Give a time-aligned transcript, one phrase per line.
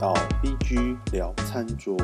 [0.00, 1.94] 到 BG 聊餐桌。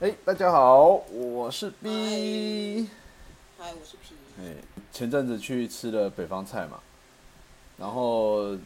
[0.00, 2.88] 哎，大家好，我是 B。
[3.56, 4.16] 嗨，我是 P。
[4.42, 4.56] 哎，
[4.90, 6.80] 前阵子去吃了北方菜嘛，
[7.78, 8.58] 然后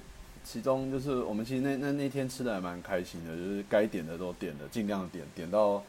[0.43, 5.83] 其中就是我们其实那那那天吃的还蛮开心的，就是该点的都点了，尽量点，点到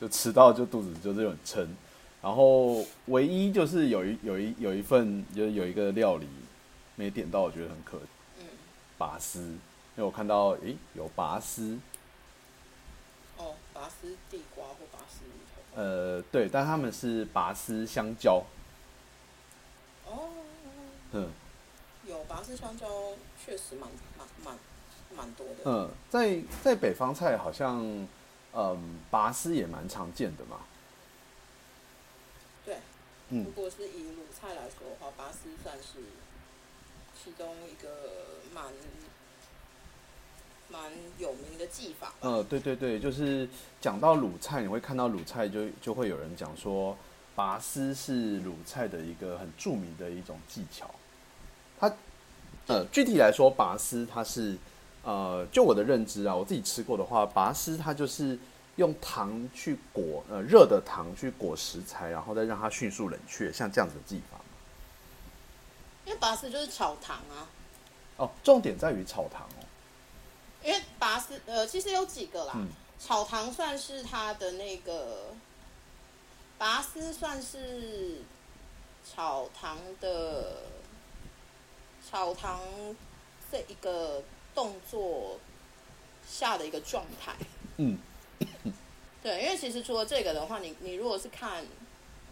[0.00, 1.68] 就吃到就肚子就是很撑。
[2.20, 6.26] 然后唯一就是有一有一有一份就是有一个料理
[6.96, 8.04] 没点到，我觉得很可惜。
[8.40, 8.46] 嗯，
[8.98, 9.54] 拔丝，
[9.96, 11.78] 因为我看到诶有拔丝，
[13.38, 15.80] 哦，拔丝地瓜或拔丝芋头。
[15.80, 18.44] 呃对，但他们是拔丝香蕉，
[20.06, 20.28] 哦，
[21.12, 21.30] 嗯。
[22.06, 22.86] 有拔丝香蕉，
[23.44, 24.58] 确实蛮蛮蛮
[25.16, 25.54] 蛮多的。
[25.64, 27.80] 嗯，在在北方菜好像
[28.52, 30.60] 嗯拔丝也蛮常见的嘛，
[32.64, 32.78] 对，
[33.30, 33.44] 嗯。
[33.44, 35.98] 如果是以鲁菜来说的话，拔丝算是
[37.20, 37.88] 其中一个
[38.54, 38.66] 蛮
[40.68, 40.80] 蛮
[41.18, 42.14] 有名的技法吧。
[42.20, 43.48] 呃对对对，就是
[43.80, 46.96] 讲到鲁菜，你会看到鲁菜就就会有人讲说
[47.34, 50.90] 拔丝是鲁菜的一个很著名的一种技巧，
[51.78, 51.92] 它
[52.66, 54.56] 呃具体来说拔丝它是
[55.04, 58.38] 呃就我的认知啊，我自己吃过的话，拔丝它就是
[58.76, 64.38] 用糖去裹呃热的糖去裹食材，然后再让它迅速冷却，像这样子的技法。
[66.04, 67.48] 因为拔丝就是炒糖啊，
[68.16, 69.64] 哦，重点在于炒糖哦。
[70.62, 72.68] 因为拔丝呃其实有几个啦，嗯
[72.98, 75.34] 炒糖算是它的那个，
[76.56, 78.22] 拔丝算是
[79.04, 80.62] 草堂的
[82.08, 82.60] 草堂
[83.52, 84.22] 这一个
[84.54, 85.38] 动作
[86.26, 87.34] 下的一个状态。
[87.76, 87.98] 嗯
[89.22, 91.64] 对，因为其实除了这个的话，你你如果是看，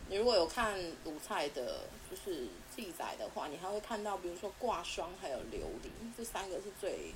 [0.08, 7.12] 你如果有看鲁菜的，就是记载的话，你还会看到，比如说挂霜还有琉璃这三个是最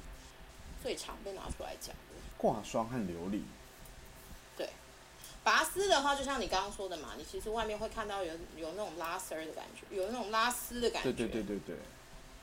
[0.83, 2.15] 最常被拿出来讲的。
[2.37, 3.43] 挂霜和琉璃，
[5.45, 11.13] 拔丝的话，就像你刚刚说的嘛，你其实外面会看到有有那种拉丝儿的感觉，有那种拉丝的感觉。
[11.13, 11.77] 对对对对对，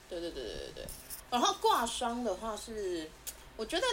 [0.10, 0.86] 对对对对对对
[1.30, 3.08] 然后挂霜的话是，
[3.58, 3.86] 我觉得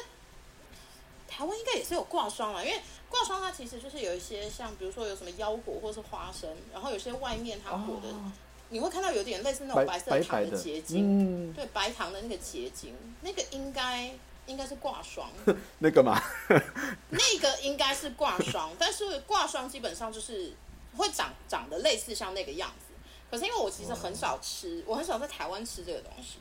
[1.28, 8.32] 台湾应该也是有挂霜啦，因为挂霜它其实就是有一些像比如说有什么腰果或是花生，然后有些外面它裹的，哦
[8.70, 14.10] 你会看到有点类似那白种白色糖的结晶，嗯，对白糖的那个结晶，那个应该
[14.47, 15.30] 应该是挂霜。
[15.78, 16.20] 那个嘛，
[17.10, 20.53] 那个应该是挂霜， 但是挂霜基本上就是
[20.97, 22.94] 会长长得类似像那个样子。
[23.31, 26.38] 可是因为我其实很少吃，我很少在台湾吃这个东西，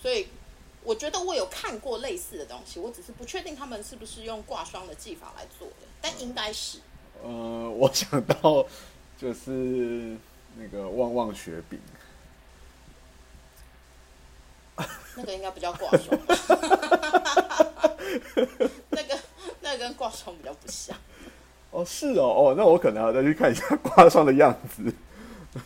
[0.00, 0.28] 所以
[0.84, 6.78] 我觉得我有看过类似的东西，我只是不确定他们是不是用挂霜的技法来做的，但应该是。
[7.20, 8.64] 呃，我想到
[9.20, 10.16] 就是
[10.56, 11.80] 那个旺旺雪饼，
[15.16, 16.16] 那个应该不叫挂霜，
[18.90, 19.18] 那个
[19.60, 20.96] 那个跟挂霜比较不像。
[21.70, 24.92] 哦，是哦，哦，那我可能要再去看一下 挂霜的样子。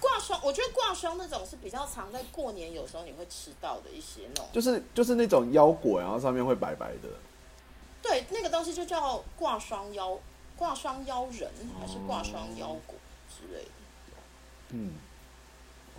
[0.00, 4.46] 挂霜，我觉得挂霜那种是比较常在过年有时候你会吃到的一些那种。
[4.52, 7.08] 就是就是那种腰果，然后上面会白白的。
[8.02, 10.18] 对，那个东西就叫挂霜腰
[10.56, 11.50] 挂霜腰人
[11.80, 12.96] 还是挂霜腰果
[13.28, 13.70] 之类的。
[14.70, 14.92] 嗯，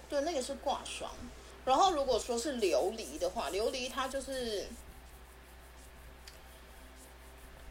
[0.10, 1.10] 对，那个是挂霜。
[1.66, 4.68] 然后如果说是琉璃的话，琉璃它就是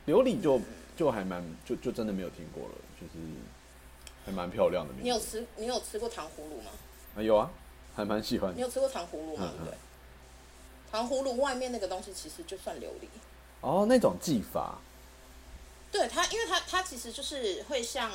[0.06, 0.60] 琉璃就
[0.96, 3.12] 就还蛮就就真的没有听过了，就是
[4.24, 5.02] 还蛮漂亮的名字。
[5.02, 6.70] 你有吃你有吃过糖葫芦吗？
[7.16, 7.50] 啊有啊，
[7.94, 8.60] 还蛮喜欢你。
[8.60, 9.52] 有吃过糖葫芦吗？
[9.64, 9.74] 对，
[10.90, 13.06] 糖葫芦外面那个东西其实就算琉璃。
[13.60, 14.78] 哦，那种技法，
[15.90, 18.10] 对它，因为它它其实就是会像，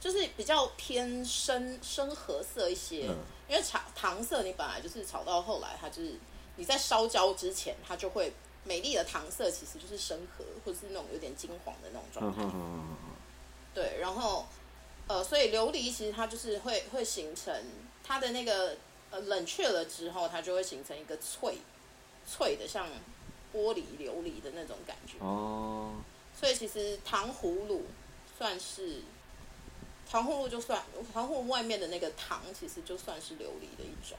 [0.00, 3.06] 就是比较偏深深褐色一些。
[3.08, 3.16] 嗯
[3.46, 6.18] 因为炒糖色，你本来就是炒到后来，它就是
[6.56, 8.32] 你在烧焦之前，它就会
[8.64, 12.42] 美丽的糖色其实就是深褐，或者是那种有点金黄的那种状态。
[13.74, 14.46] 对，然后
[15.06, 17.54] 呃，所以琉璃其实它就是会会形成
[18.02, 18.76] 它的那个
[19.10, 21.58] 呃冷却了之后，它就会形成一个脆
[22.26, 22.88] 脆的像
[23.52, 25.18] 玻璃琉璃的那种感觉。
[25.18, 25.94] 哦，
[26.38, 27.84] 所以其实糖葫芦
[28.38, 29.02] 算是
[30.10, 30.82] 糖葫芦，就算
[31.12, 34.16] 糖葫芦外面的那个糖，其实就算是琉璃的一种。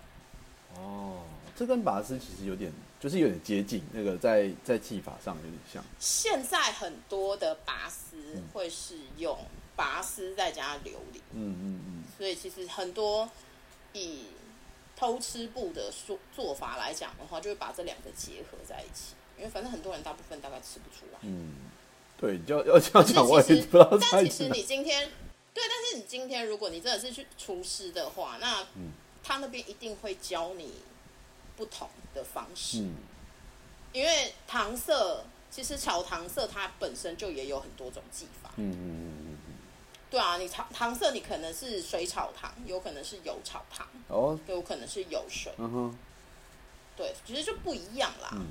[1.56, 5.84] 哦，这跟拔丝其实有点，就是有点接近，那个在在技法上有点像。
[6.00, 8.18] 现在很多的拔丝
[8.54, 9.38] 会是用
[9.75, 13.30] 拔丝再加琉璃，嗯嗯嗯，所以其实很多
[13.94, 14.25] 以
[14.98, 19.13] 偷吃布的做做法来讲的话，就会把这两个结合在一起。
[19.38, 21.19] 因为反正很多人大部分大概吃不出来。
[21.24, 21.56] 嗯，
[22.18, 25.10] 对，要要这样讲，我也不知道在但其实你今天
[25.54, 28.92] 对，但是你今天如果你真的是去厨师的话，那嗯
[29.22, 30.72] 他那边一定会教你
[31.56, 32.80] 不同的方式。
[32.81, 32.96] 嗯，
[33.94, 38.52] 因为糖色其实炒糖色它本身就也有很多种技法。
[38.57, 39.54] 嗯嗯嗯嗯嗯。
[40.10, 45.54] 对啊，你糖糖色你可能是水炒糖，有可能是油炒糖，哦，有可能是油水。
[45.57, 45.98] 嗯哼，
[46.96, 48.30] 对，其实就不一样啦。
[48.34, 48.48] 嗯。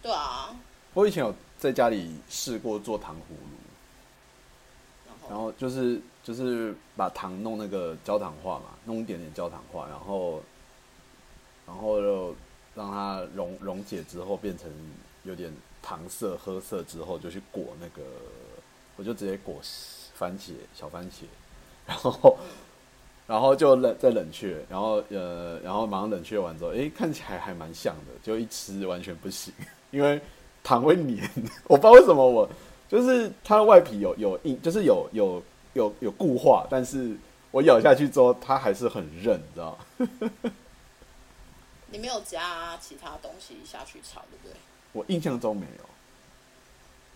[0.00, 0.54] 对啊，
[0.94, 10.40] 我以前有在家里试过做糖葫芦，然后就是就是把糖弄那个焦糖化嘛，弄一点点焦糖化，然后
[11.68, 12.34] 然后就
[12.74, 14.70] 让它溶溶解之后变成
[15.24, 18.02] 有点糖色褐色之后，就去裹那个，
[18.96, 19.56] 我就直接裹
[20.14, 21.24] 番茄小番茄，
[21.86, 22.38] 然后
[23.26, 29.52] 然后就冷再冷却，然后呃然后马上冷却完之后，诶，看起来还蛮像的，就一吃完全不行，
[29.92, 30.18] 因为
[30.64, 31.22] 糖会黏，
[31.68, 32.48] 我不知道为什么我
[32.88, 35.42] 就是它的外皮有有硬，就是有有
[35.74, 37.14] 有有固化，但是
[37.50, 39.78] 我咬下去之后，它还是很韧，你知道？
[41.90, 44.56] 你没有加其他东西下去炒，对不对？
[44.92, 45.84] 我印象中没有。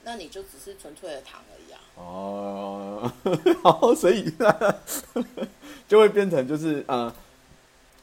[0.04, 1.80] 那你就只是纯粹的糖而已啊。
[1.94, 3.12] 哦，
[3.62, 4.32] 然后所以
[5.86, 7.14] 就会变成就是呃，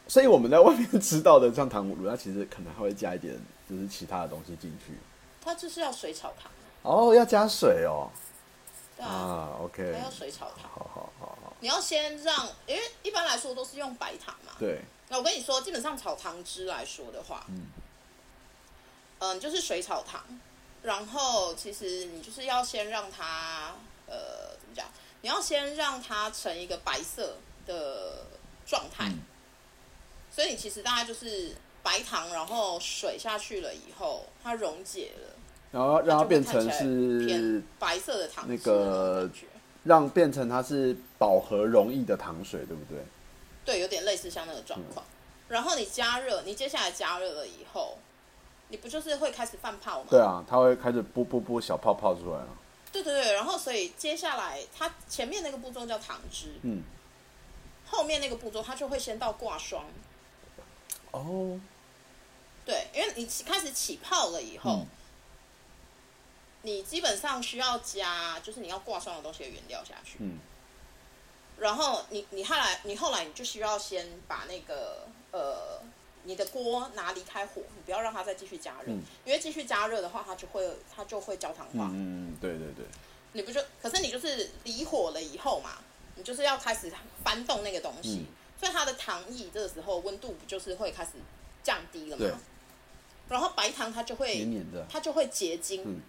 [0.08, 3.38] 所以我们在外面吃到的像糖葫芦，它其实可能还会加一点
[3.70, 4.94] 就是其他的东西进去。
[5.44, 6.52] 它就是要水炒糖，
[6.84, 8.10] 哦，要加水哦。
[8.96, 10.70] 对啊，啊，OK，它要水炒糖。
[10.72, 14.54] 好好好好，你要先让，因为一般来说都是用白糖嘛。
[14.60, 17.66] 对，那我跟你说，基本上炒糖汁来说的话，嗯
[19.20, 20.24] 嗯，就是水炒糖，
[20.84, 23.76] 然后其实你就是要先让它，
[24.08, 24.86] 呃，怎么讲？
[25.22, 27.36] 你要先让它成一个白色
[27.66, 28.26] 的
[28.66, 29.20] 状态，嗯
[30.32, 35.36] 所以你其实大概就是白糖，然后水下去了以后，它溶解了，
[35.72, 39.28] 然后让它变成是偏白色的糖那个
[39.84, 43.04] 让变成它是饱和溶液的糖水，对不对？
[43.70, 45.06] 对，有点类似像那个状况。
[45.48, 48.00] 然后你加热，你接下来加热了以后，
[48.70, 50.08] 你不就是会开始放泡吗？
[50.10, 52.48] 对啊，它会开始啵啵啵小泡泡出来了。
[52.92, 56.82] 对对对，然后所以接下来它前面那个步骤叫糖汁，嗯，
[57.86, 59.86] 后面那个步骤它就会先到挂霜。
[61.12, 61.60] 哦，
[62.66, 64.88] 对，因为你起开始起泡了以后，嗯
[66.64, 70.18] 你基本上需要加就是你要挂霜的东西的原料下去。
[70.20, 70.40] 嗯
[71.60, 75.82] 然后你你后来你后来你就需要先把那个呃
[76.24, 79.02] 你的锅拿离开火，你不要让它再继续加热，嗯。
[79.26, 81.90] 因为继续加热的话，它就会它就会焦糖化。
[81.92, 82.86] 嗯嗯，对对对，
[83.34, 85.78] 你不就可是你就是离火了以后嘛，
[86.16, 86.92] 你就是要开始
[87.24, 88.26] 翻动那个东西，嗯。
[88.60, 91.12] 所以它的糖液这个时候温度不就是会开始
[91.64, 92.32] 降低了对。
[92.32, 92.40] 嘛？
[93.30, 94.86] 然后白糖它就会黏黏的。
[94.90, 96.02] 它就会结晶，嗯。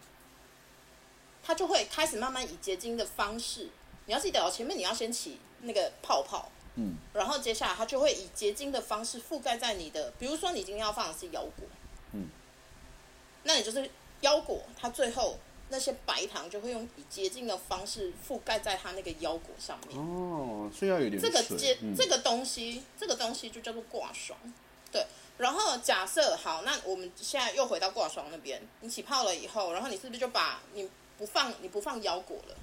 [1.43, 3.69] 它就会开始慢慢以结晶的方式，
[4.06, 11.67] 你要记得哦，前面你要先起那个泡泡，嗯然后接下来它就会以结晶的方式覆盖在你的，比如说你今天要放的是腰果，
[12.12, 12.29] 嗯，
[13.44, 15.38] 那你就是腰果，它最后
[15.69, 19.97] 那些白糖就会用以结晶的方式覆盖在它那个腰果上面。
[19.99, 24.37] 哦，所以要有点这个水结、嗯这个东西，这个东西就叫做挂霜，
[24.91, 25.06] 对。
[25.38, 30.87] 然后假设好，那我们现在又回到挂霜那边，你起泡了以后，然后你是不是就把你
[31.17, 32.55] 不放你不放腰果了？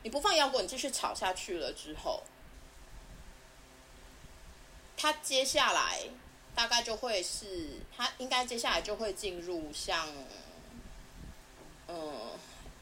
[0.00, 0.04] 嗯。
[0.04, 2.22] 你不放腰果，你继续炒下去了之后，
[4.96, 6.08] 它接下来
[6.54, 10.08] 大概就会是，它应该接下来就会进入像，
[11.88, 12.32] 嗯，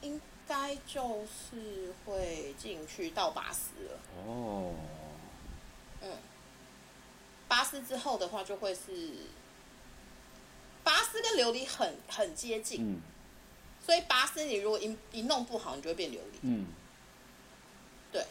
[0.01, 4.01] 应该就是会进去到拔丝了。
[4.25, 4.75] 哦，
[6.03, 6.11] 嗯
[7.49, 9.27] 拔丝之后的话，就会是
[10.85, 13.01] 拔丝跟琉璃很很接近，嗯
[13.85, 16.39] 所以拔丝你如果一一弄不好，你就会变琉璃。
[16.43, 16.67] 嗯
[18.13, 18.25] 对，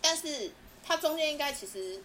[0.00, 0.52] 但是
[0.84, 2.02] 它中间应该其实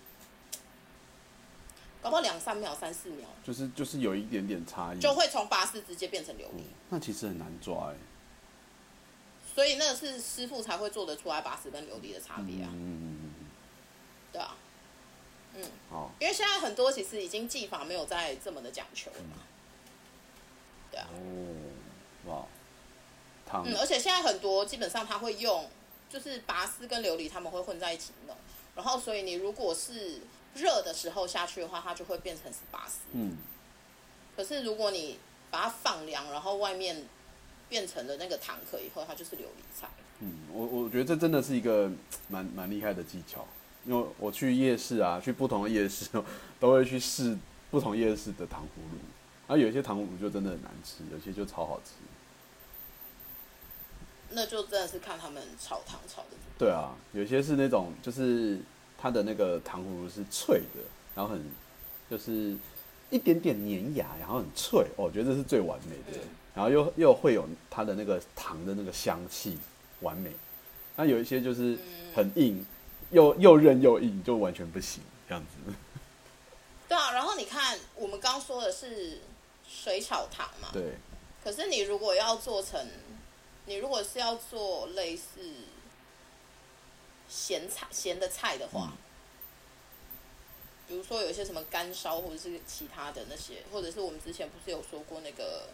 [2.02, 6.64] 搞不好两三秒、三四秒，就是就是有一点点差异，就会从拔丝直接变成琉璃。
[6.90, 7.96] 那其实很难抓哎。
[9.56, 13.46] 所以那个是师傅才会做得出来拔丝跟琉璃的差别啊，嗯嗯嗯嗯
[14.32, 14.56] 对啊，
[15.56, 19.38] 嗯，嗯，好，因为现在很多其实已经技法没有再这么的讲求了嘛，
[20.92, 21.08] 对啊。
[21.12, 21.18] 哦，
[22.28, 22.46] 哇，
[23.50, 25.70] 糖嗯，而且现在很多基本上它会用，
[26.10, 28.36] 就是拔丝跟琉璃他们会混在一起弄，
[28.76, 30.22] 然后所以你如果是
[30.56, 33.00] 热的时候下去的话，它就会变成是拔丝。
[33.14, 33.38] 嗯
[34.36, 35.18] 可是如果你
[35.50, 37.06] 把它放凉，然后外面
[37.68, 39.88] 变成了那个糖壳以后，它就是琉璃菜。
[40.20, 41.90] 嗯，我我觉得这真的是一个
[42.30, 43.48] 蛮蛮厉害的技巧，
[43.86, 46.06] 因为我去夜市啊，去不同的夜市
[46.60, 47.36] 都会去试
[47.72, 49.00] 不同夜市的糖葫芦，
[49.48, 51.94] 然后有一些糖葫芦就真的很难吃，有些就超好吃。
[54.32, 56.30] 那就真的是看他们炒糖炒的。
[56.58, 58.60] 对啊，有些是那种就是
[58.98, 60.82] 它的那个糖葫芦是脆的，
[61.16, 61.44] 然后很
[62.10, 62.56] 就是
[63.10, 66.18] 一点点粘牙，然后很脆，哦我觉得这是最完美的。
[66.18, 69.56] 嗯然后又又会有它的那个糖的那个香气，
[70.02, 70.32] 完美。
[70.96, 72.66] 那有一些就是嗯很硬，
[73.12, 75.72] 又又韧又硬，就完全不行这样子。
[76.90, 79.22] 对啊，然后你看，我们刚说的是
[79.70, 80.96] 水炒糖嘛，对，
[81.44, 82.84] 可是你如果要做成，
[83.68, 85.24] 你如果是要做类似
[87.30, 88.94] 咸菜咸的菜的话，
[90.88, 95.68] 比如说有一些什么干烧或者是其他的那些，或者是我们之前不是有说过那个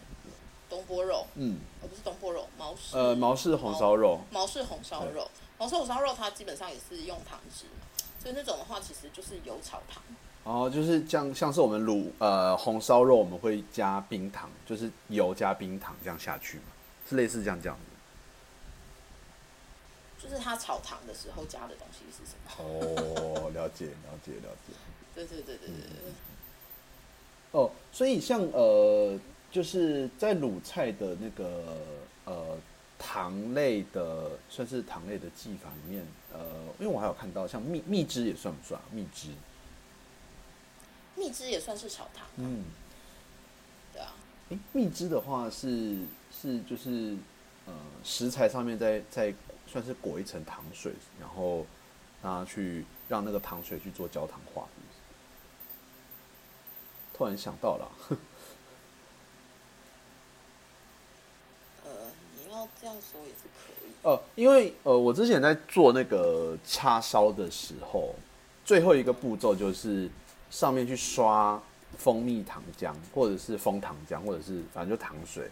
[0.67, 7.85] 东坡肉，嗯，哦不是东坡肉，毛氏呃，毛氏红烧肉，毛氏红烧肉，毛氏红烧肉它基本上也是用糖汁嘛，
[8.19, 10.01] 所以那种的话其实就是油炒糖。
[10.43, 16.63] 然后就是像像是我们卤呃红烧肉，我们会加冰糖，就是油加冰糖这样下去嘛，
[17.09, 17.81] 是类似这样讲的。
[20.21, 22.51] 就是他炒糖的时候加的东西是什么？
[22.63, 24.73] 哦， 了解了解了解。
[25.13, 26.13] 对对对对对对。
[27.51, 29.19] 哦，所以像呃，
[29.51, 31.77] 就是在鲁菜的那个
[32.25, 32.57] 呃
[32.97, 36.39] 糖类的，算是糖类的技法里面，呃，
[36.79, 38.85] 因为我还有看到像蜜蜜汁也算不算啊？
[38.91, 39.27] 蜜汁，
[41.15, 42.63] 蜜汁也算是炒糖，嗯，
[43.91, 44.13] 对啊，
[44.49, 45.97] 诶，蜜汁的话是
[46.43, 47.15] 是就是
[47.65, 47.73] 呃
[48.03, 49.33] 食材上面再再
[49.65, 51.65] 算是裹一层糖水，然后
[52.21, 54.67] 让它去让那个糖水去做焦糖化。
[57.13, 57.95] 突然想到了啊，
[61.85, 61.91] 呃，
[62.35, 63.91] 你要这样说也是可以。
[64.01, 68.13] 呃，因为呃，我之前在做那个叉烧的时候，
[68.65, 70.09] 最后一个步骤就是
[70.49, 71.61] 上面去刷
[71.97, 75.49] 蜂蜜糖浆，或者是枫糖浆，或者是反正就糖水，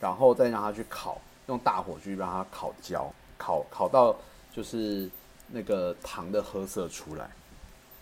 [0.00, 4.16] 然后再让它去烤，用大火去让它烤焦，烤烤到
[4.52, 5.10] 就是
[5.48, 7.30] 那个糖的褐色出来。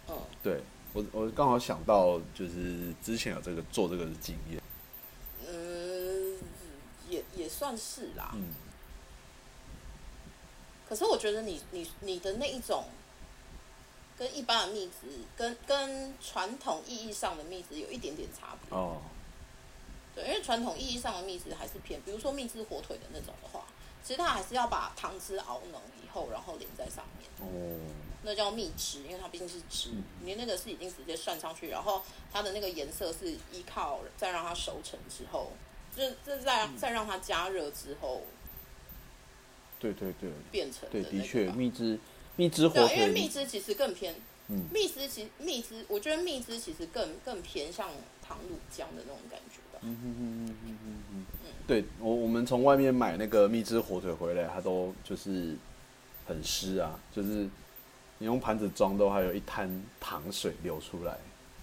[0.08, 0.60] 嗯，对
[0.92, 4.60] 我，我刚好想到就是之前有这个做这个的经验。
[5.46, 6.38] 嗯，
[7.08, 8.30] 也也算是啦。
[8.34, 8.48] 嗯，
[10.88, 12.84] 可是我觉得你你你的那一种，
[14.18, 15.06] 跟一般的蜜汁，
[15.36, 18.76] 跟跟传统意义上的蜜汁有一点点差别。
[18.76, 19.00] 哦，
[20.14, 23.64] 对，因为传统意义上的蜜汁还是偏，比如说蜜汁火腿的那种的话，
[24.02, 27.78] 其实它还是要把糖汁熬浓以后，然后淋在上面，哦，
[28.22, 29.90] 那叫蜜汁，因为它毕竟是汁，
[30.22, 32.02] 你那个是已经直接涮上去，然后
[32.32, 35.52] 它的那个颜色是依靠再让它熟成之后，
[35.96, 38.22] 就这再再让它加热之后
[39.78, 41.98] 对对对，变成对，的确，蜜汁
[42.36, 44.14] 蜜汁火对啊，因为蜜汁其实更偏，
[44.48, 47.90] 嗯蜜汁其蜜汁，我觉得蜜汁其实更更偏向
[48.22, 49.61] 糖乳浆的那种感觉吧。
[49.84, 50.78] 嗯哼哼哼哼
[51.10, 55.56] 哼哼，对我我们从外面买那个蜜汁火腿回来，它都就是
[56.26, 57.48] 很湿啊，就是
[58.18, 61.18] 你用盘子装都还有一滩糖水流出来。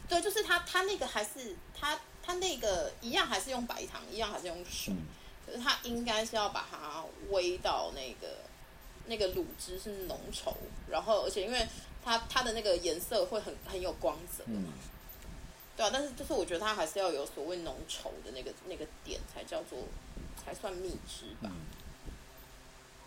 [0.07, 4.97] 对，就是它它那个还是它它那个一样还是用白糖，一样还是用水，嗯。
[5.45, 8.37] 可是它应该是要把它煨到那个
[9.07, 10.53] 那个卤汁是浓稠，
[10.89, 11.67] 然后而且因为
[12.03, 14.65] 它它的那个颜色会很很有光泽，嗯，
[15.79, 19.79] 对啊，但是就是我觉得它还是要有所谓浓稠的那个那个点才叫做
[20.35, 21.49] 才算蜜汁吧。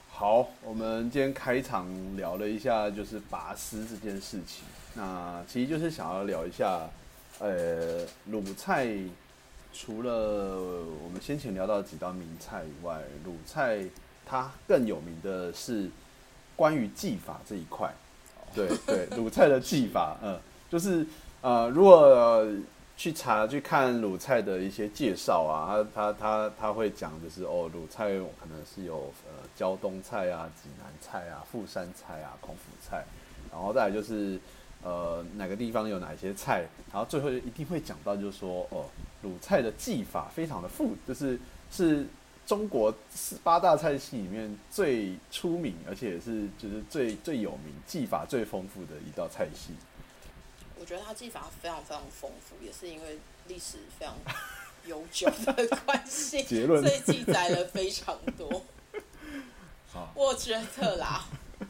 [0.09, 1.87] 好，我们今天开场
[2.17, 4.65] 聊了一下就是拔丝这件事情，
[4.95, 6.89] 那其实就是想要聊一下，
[7.41, 8.89] 呃，鲁菜
[9.75, 13.85] 除了我们先前聊到几道名菜以外，鲁菜
[14.25, 15.91] 它更有名的是
[16.57, 17.93] 关于技法这一块。
[18.55, 21.07] 对对，鲁菜的技法，嗯，就是
[21.43, 22.51] 呃，如果、呃
[22.95, 33.03] 去查去看鲁菜的一些介绍啊，他他他他会讲就是哦，鲁菜可能是有呃胶东菜啊、济南菜啊、富山菜啊、孔府菜，
[33.51, 34.39] 然后再来就是
[34.85, 38.85] 呃哪个地方有哪些菜，然后最后一定会讲到就是说哦，
[39.23, 41.37] 鲁菜的技法非常的复，就是
[41.73, 42.07] 是
[42.47, 49.73] 中国四八大菜系里面最出名，而且是就是最最有名、技法最丰富的一道菜系。
[50.83, 54.17] 我觉得它技法非常非常丰富，也是因为历史非常
[54.85, 58.61] 悠久的关系， 结论所以记载了非常多。
[59.93, 61.25] 好我觉得啦，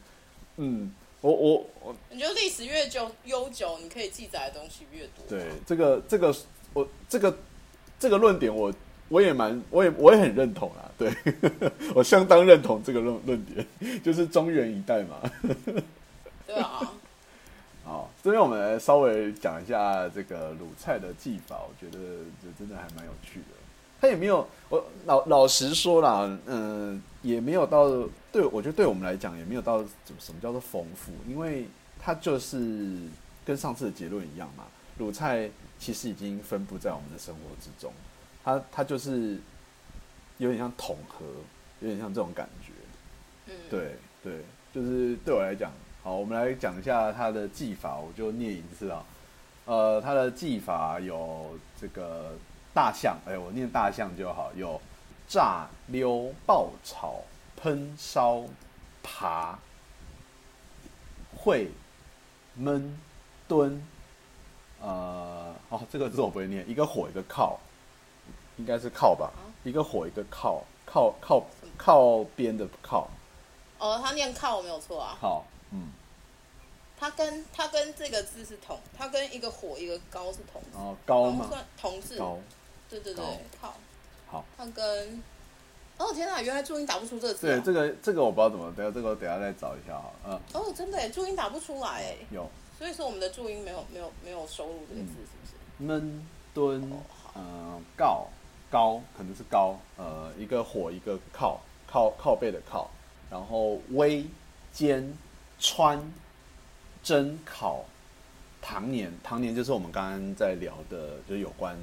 [0.57, 0.91] 嗯，
[1.21, 5.23] 我我我你觉得历史越久悠久，你可以记载的东西越多。
[5.29, 6.35] 对这个这个
[6.73, 7.37] 我这个
[7.99, 8.73] 这个论点我
[9.09, 11.13] 我也蛮我也我也很认同啦，对
[11.93, 15.21] 我相当认同这个论论点，就是中原一带嘛。
[16.47, 16.91] 对啊，
[17.93, 21.99] 好，这边我们来稍微讲一下这个鲁菜的技法，我觉得
[22.41, 23.45] 这真的还蛮有趣的。
[24.01, 27.87] 他也没有，我老老实说啦，嗯、也没有到
[28.31, 31.67] 对我觉得对我们来讲也没有到什么什么叫做丰富，因为
[31.99, 32.97] 它就是
[33.45, 34.63] 跟上次的结论一样嘛，
[34.99, 35.47] 卤菜
[35.77, 37.93] 其实已经分布在我们的生活之中，
[38.43, 39.37] 它它就是
[40.39, 41.23] 有点像统合，
[41.81, 42.71] 有点像这种感觉。
[43.45, 44.39] 嗯，对对，
[44.73, 45.71] 就是对我来讲，
[46.03, 49.05] 好，我们来讲一下他的技法，我就念一次啊。
[49.65, 52.33] 呃，他的技法有这个
[52.73, 54.81] 大象，哎，我念大象就好，有
[55.29, 57.21] 炸、溜、爆炒、
[57.55, 58.43] 喷、烧、
[59.01, 59.57] 爬、
[61.37, 61.71] 会、
[62.55, 62.99] 闷、
[63.47, 63.81] 蹲。
[64.81, 67.57] 呃，哦，这个字我不会念，一个火一个靠，
[68.57, 69.31] 应该是靠吧？
[69.63, 71.45] 一个火一个靠，靠靠
[71.77, 73.07] 靠边的靠。
[73.79, 75.15] 哦，他念靠没有错啊。
[75.21, 75.89] 好，嗯，
[76.97, 82.17] 它跟它跟这个字是同，它跟一个火一个高是同字，哦高嘛，算同字。
[82.17, 82.37] 高，
[82.89, 83.25] 对对对，
[83.59, 83.73] 靠。
[84.27, 84.45] 好。
[84.57, 85.21] 它跟
[85.97, 87.61] 哦天哪，原来注音打不出这个字、对，啊。
[87.65, 92.49] 这个这个我不知道怎么，等下这个我等下再找一下哈，嗯，哦，真的耶，注音打不出来哎，有。
[92.77, 95.25] 所以说我们的注音没有没有没有收入这个字，嗯。
[95.25, 95.53] 是不是？
[95.77, 96.91] 闷蹲
[97.35, 98.27] 嗯，告。
[98.71, 102.89] 高可能是高，呃，一个火一个靠靠靠背的靠，
[103.29, 104.25] 然后煨
[104.71, 105.15] 煎
[105.63, 105.97] 穿
[107.01, 107.85] 蒸烤
[108.61, 111.73] 糖年，糖年就是我们刚刚在聊的，就是有关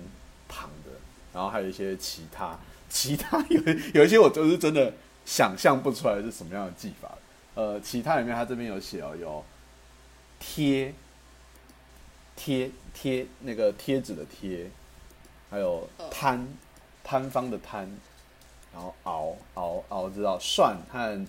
[0.47, 0.91] 糖的，
[1.33, 2.59] 然后还有一些其他
[2.91, 3.59] 其他有
[3.95, 4.93] 有一些我就是真的
[5.25, 7.17] 想象不出来是什么样的技法。
[7.55, 9.43] 呃，其他里面它这边有写哦，有
[10.39, 10.93] 贴
[12.37, 14.71] 贴贴那个贴纸的贴，
[15.51, 16.47] 还有摊
[17.03, 17.91] 摊方的摊，
[18.75, 21.27] 然后熬熬熬知道涮和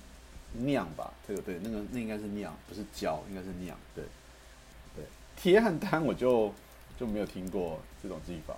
[0.54, 4.04] 酿吧，这个对，那个那应该是酿，不是胶，应该是酿，对
[4.96, 5.06] 对。
[5.36, 6.54] 贴和单我就
[7.00, 8.56] 就没有听过这种技法。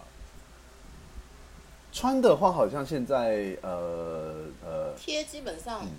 [1.92, 5.90] 穿的话，好像现在呃呃贴基本上嗯。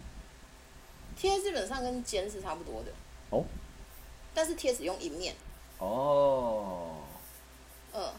[1.16, 2.90] 贴基本上跟煎是差不多的，
[3.30, 3.44] 哦
[4.34, 5.32] 但是贴只用一面，
[5.78, 7.04] 哦，
[7.92, 8.12] 嗯，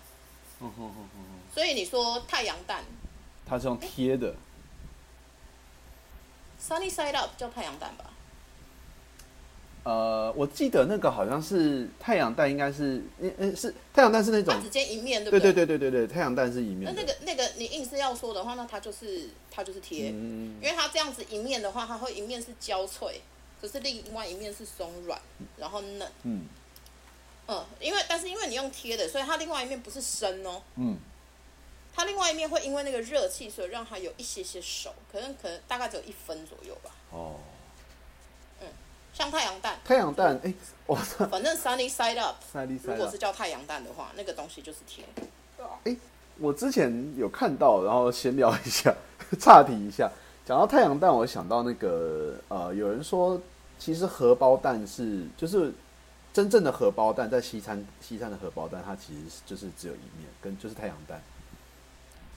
[1.54, 2.86] 所以你说太阳蛋。
[3.46, 4.34] 它是用贴的，
[6.68, 8.06] sunny side up 叫太阳蛋吧？
[9.84, 15.40] 呃，我记得那个好像是太阳蛋，应该是，嗯嗯，是太阳蛋是那种它，只煎一面，对对？
[15.40, 20.56] 不对对对对对，太阳蛋是一面，那那个那个你硬是要说的话，那它就是它就是贴，嗯。
[20.60, 23.22] 因为它这样子一面的话，它会一面是焦脆，
[23.62, 25.22] 可是另外一面是松软，
[25.58, 26.12] 然后嫩。
[26.24, 26.48] 嗯。
[27.48, 30.98] 嗯，因为但是因为你用贴的，所以它另外一面不是生哦，嗯，
[31.96, 36.92] 它另外一面会因为那个热气，所以让它有一些些熟，可能可能大概只有一分左右吧。
[37.12, 37.36] 哦，
[38.62, 38.68] 嗯
[39.14, 40.54] 像太阳蛋，太阳蛋，哎，
[40.86, 42.36] 我操， 反正 sunny side up，
[42.84, 45.08] 如果是，叫太阳蛋的话，那个东西就是甜。
[45.86, 45.96] 哎。
[46.38, 48.94] 我之前有看到，然后闲聊一下，
[49.40, 50.12] 岔题一下，
[50.46, 53.42] 讲到太阳蛋，我想到那个，呃，有人说，
[53.80, 55.74] 其实荷包蛋是就是。
[56.34, 61.24] 真正的荷包蛋在西餐西餐的荷包蛋，它其实是就是只有一面，跟就是太阳蛋。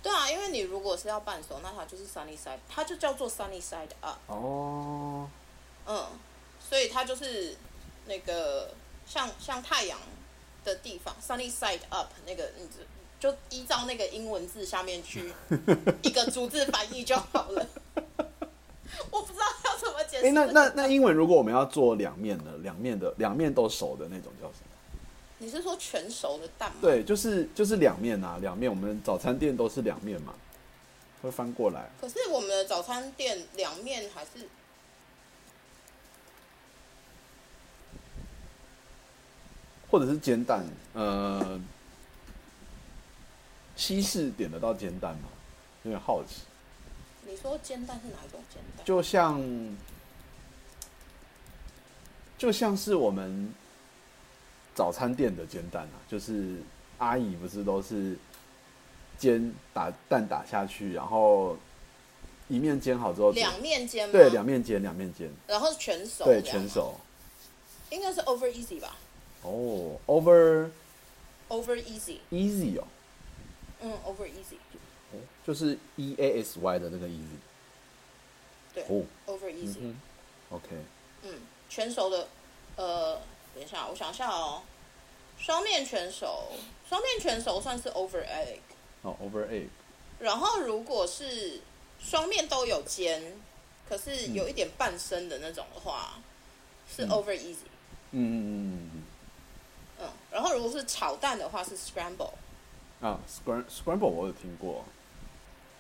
[0.08, 4.16] 对啊，因为你如果是要半熟，那它就是 sunny side，它就叫做 sunny side up。
[4.26, 5.28] 哦，
[5.86, 6.06] 嗯，
[6.66, 7.54] 所以它就是
[8.06, 8.70] 那个
[9.06, 9.98] 像像太阳
[10.64, 12.66] 的地方，sunny side up 那个，你
[13.20, 15.30] 就就依照那个英文字下面去
[16.02, 17.66] 一个逐字翻译就好了。
[19.10, 20.26] 我不知道要怎么解释。
[20.26, 24.77] 哎、那那那英文如果我们要做两面的，两面的两面都熟的那种叫什么？
[25.38, 26.78] 你是说全熟的蛋吗？
[26.80, 28.68] 对，就是就是两面啊，两面。
[28.68, 30.34] 我们早餐店都是两面嘛，
[31.22, 31.88] 会翻过来。
[32.00, 34.48] 可是我们的早餐店两面还是
[39.90, 41.60] 或者是煎蛋，呃，
[43.76, 45.28] 西式点得到煎蛋吗？
[45.84, 46.42] 有点好奇。
[47.24, 48.84] 你说煎蛋是哪一种煎蛋？
[48.84, 49.76] 就像
[52.36, 53.54] 就像是我们
[54.78, 56.54] 早餐店的煎蛋啊，就是
[56.98, 58.16] 阿姨不是都是
[59.18, 61.56] 煎打蛋打下去，然后
[62.46, 64.12] 一面煎好之后，两面煎吗？
[64.12, 66.94] 对两面煎两面煎，然后全熟，对全，熟。
[67.90, 68.94] 应该是 over easy 吧？
[69.42, 72.84] 哦，over？over easy，easy 哦，
[73.80, 74.58] 嗯，over easy，
[75.12, 77.36] 哦就是 e a s y 的那个 easy。
[78.74, 79.96] 对哦，，over 嗯 easy，哼
[80.50, 80.66] ，OK，
[81.24, 81.30] 嗯，
[81.68, 82.28] 全熟的，
[82.76, 83.18] 呃，
[83.54, 84.62] 等一下，我想一下哦，
[85.38, 86.46] 双面全熟，
[86.88, 88.58] 双面全熟算是 over egg，
[89.02, 89.68] 哦，over egg，
[90.18, 91.60] 然后如果是
[92.00, 93.40] 双面都有煎，
[93.88, 96.18] 可是有一点半生的那种的话，
[96.88, 97.08] 是嗯。
[97.10, 97.66] over easy，
[98.12, 99.02] 嗯嗯嗯嗯
[100.00, 102.30] 嗯，然后如果是炒蛋的话是 scramble，
[103.00, 104.84] 嗯，啊，scram scramble 我有听过，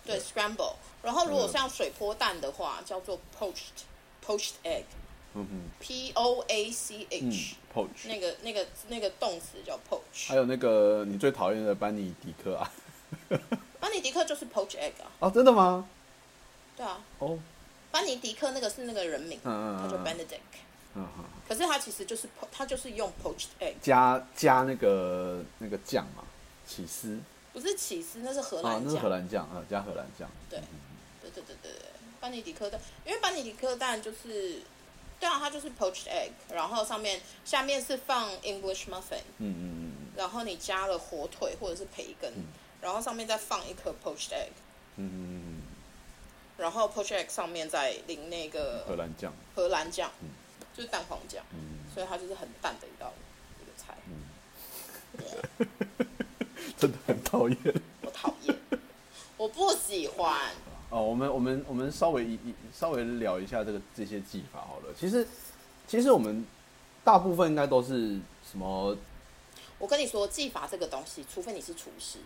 [0.04, 3.84] 对对 scramble，然后如果嗯像水波蛋的话叫做 poached
[4.24, 4.84] poached egg，
[5.80, 12.70] ，P O A C 嗯 H，、，poach，那个那个那个动词叫 poach，还有那个你最讨厌的班尼迪克啊？
[13.80, 15.88] 班尼迪克就是 poach egg 啊，哦，真的吗？
[16.76, 17.38] 对啊，哦，
[17.90, 20.58] 班尼迪克那个是那个人名，嗯嗯他叫嗯 Benedict，
[20.94, 26.24] 嗯嗯，可是他其实就是他就是用 poached egg，加加那个那个酱嘛，
[26.66, 27.18] 起司。
[27.52, 28.84] 不是起司，那是荷啊，兰酱。
[28.84, 30.28] 那是荷，兰酱啊，加荷兰酱。
[30.50, 30.60] 对。
[31.20, 31.80] 对对对对对，
[32.20, 34.60] 班尼迪克蛋，因为班尼迪克蛋就是，
[35.20, 42.32] 对啊，它就是 poached egg，然后上面下面是放 English muffin，嗯嗯嗯然后你加了火腿或者是培根，
[42.80, 44.50] 然后上面再放一颗 poached egg，
[44.96, 45.62] 嗯嗯嗯
[46.56, 49.32] 然后 poached egg 上面再淋那嗯，个荷兰酱。
[49.54, 50.10] 荷兰酱，
[50.74, 53.12] 就是蛋黄酱，嗯，所以它就是很淡的一道
[53.60, 53.96] 一个菜。
[56.78, 57.58] 真的很讨厌。
[58.02, 58.56] 我讨厌，
[59.36, 60.52] 我不喜欢。
[60.90, 64.94] 哦，我们我们我们稍微一一稍微聊一下这个这些技法好了。
[64.98, 65.26] 其实
[65.86, 66.44] 其实我们
[67.04, 68.18] 大部分应该都是
[68.50, 68.96] 什么？
[69.78, 72.18] 我跟你说，技法这个东西，除非你是厨师，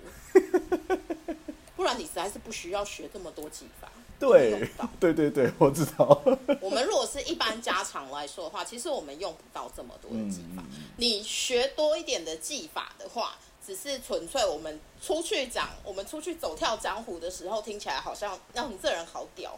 [1.77, 3.91] 不然你实在是不需要学这么多技法。
[4.19, 4.71] 对
[5.01, 6.23] 对对对，我知道。
[6.61, 10.63] 我们如果是一般家常来说的话，其实我们用不到这么多的技法。
[10.97, 19.57] 你学多一点的技法的话，只是纯粹我们出去讲，我们出去走跳江湖的时候，听起来好像让你这人好屌，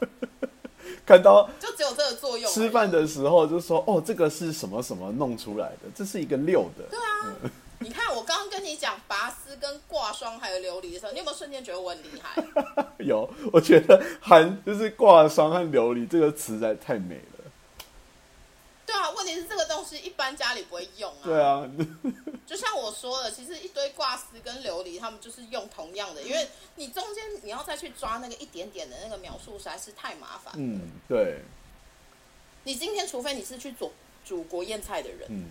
[1.06, 2.52] 看到就只有这个作用。
[2.52, 6.84] 吃饭的时候就说哦，这个是什么什么弄出来的，这是一个六的。
[6.90, 12.44] 对啊，你看我刚刚跟你讲拔丝、跟挂霜还有琉璃的时候，你有没有瞬间觉得我很厉害？
[13.00, 17.33] 有，我觉得含就是挂霜和琉璃这个词实在太美了。
[18.94, 21.24] 对啊，问题是这个东西一般家里不会用啊。
[21.24, 21.68] 对啊，
[22.46, 30.54] 就像我说的，其实一堆挂丝跟琉璃，他们就是用同样的，因为你中间你要再去抓那个一点点的那个描述，实在是太麻烦。
[30.56, 31.40] 嗯，对，
[32.62, 33.92] 你今天除非你是去煮
[34.24, 35.50] 煮国宴菜的人，嗯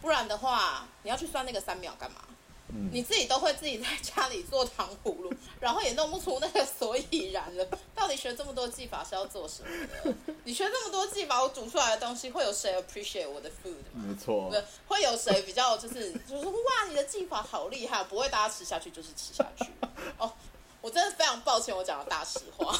[0.00, 2.22] 不然的话，你要去算那个三秒干嘛？
[2.74, 7.66] 嗯，你自己都会自己在家里做糖葫芦， 然后也弄不出那个所以然了。
[7.94, 9.68] 到底学这么多技法是要做什么
[10.04, 10.34] 的？
[10.44, 14.04] 你学这么多技法，我煮出来的东西会有谁 appreciate 我的 food 吗？
[14.06, 14.50] 没错
[14.86, 19.66] 会有谁比较就是就是哇，你的技法好厉害，不会大家吃下去就是吃下去。
[20.18, 20.32] 哦，
[20.80, 22.74] 我真的非常抱歉，我讲的大实话。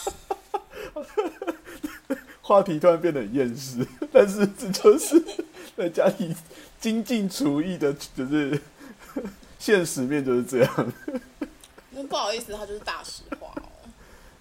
[2.41, 5.23] 话题突然变得很厌世，但是这就是
[5.77, 6.35] 在家里
[6.81, 8.61] 精进厨艺的，就是
[9.63, 10.93] 现实面就是这样。
[11.91, 13.63] 那 不好意思，它就是大实话哦。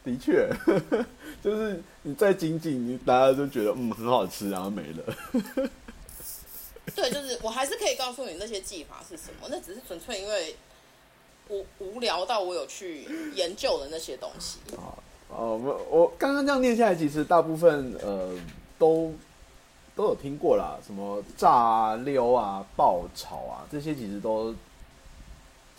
[0.03, 0.49] 的确，
[1.43, 5.03] 就是你再精进，你大家就觉得嗯很好吃，然后没了。
[6.95, 10.55] 对，就是我还是可以告诉你那些技法是什么，那只是纯粹因为
[11.49, 13.05] 我无聊到我有去
[13.35, 14.57] 研究的那些东西。
[14.75, 14.97] 啊
[15.29, 18.33] 哦，我我刚刚这样念下来，其实大部分呃
[18.79, 19.13] 都
[19.95, 24.53] 都有听过啦，什么炸啊、溜啊、爆炒啊，这些其实都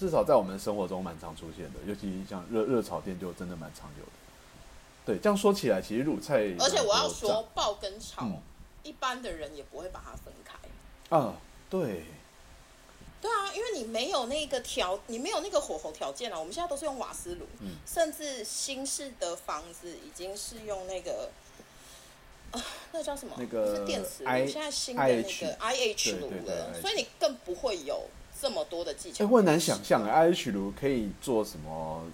[0.03, 4.11] 至少在我们生活中蛮常出现的，尤其像热热炒店就真的蛮常有的。
[5.07, 8.43] 对，这样说起来，其实卤菜而且我要说，爆跟炒，嗯
[8.83, 10.55] 一般的人也不会把它分开。
[11.09, 11.37] 炸啊，
[11.71, 12.03] 对，
[13.21, 16.37] 对啊，因为你没有那个条，你没有那个火候条件啊。
[16.37, 21.31] 我们现在都是用瓦斯炉，嗯甚至新式的房子已经是用那个。
[22.51, 22.61] 啊，
[22.91, 23.35] 那个叫什么？
[23.39, 28.03] 那个是电磁炉现在新的那个 IH 炉了，所以你更不会有
[28.43, 29.25] 这么多的技巧。
[29.25, 32.05] 哎、我很难想象哎，IH 炉可以做什么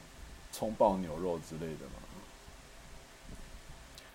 [0.53, 1.93] 葱爆牛肉之类的吗？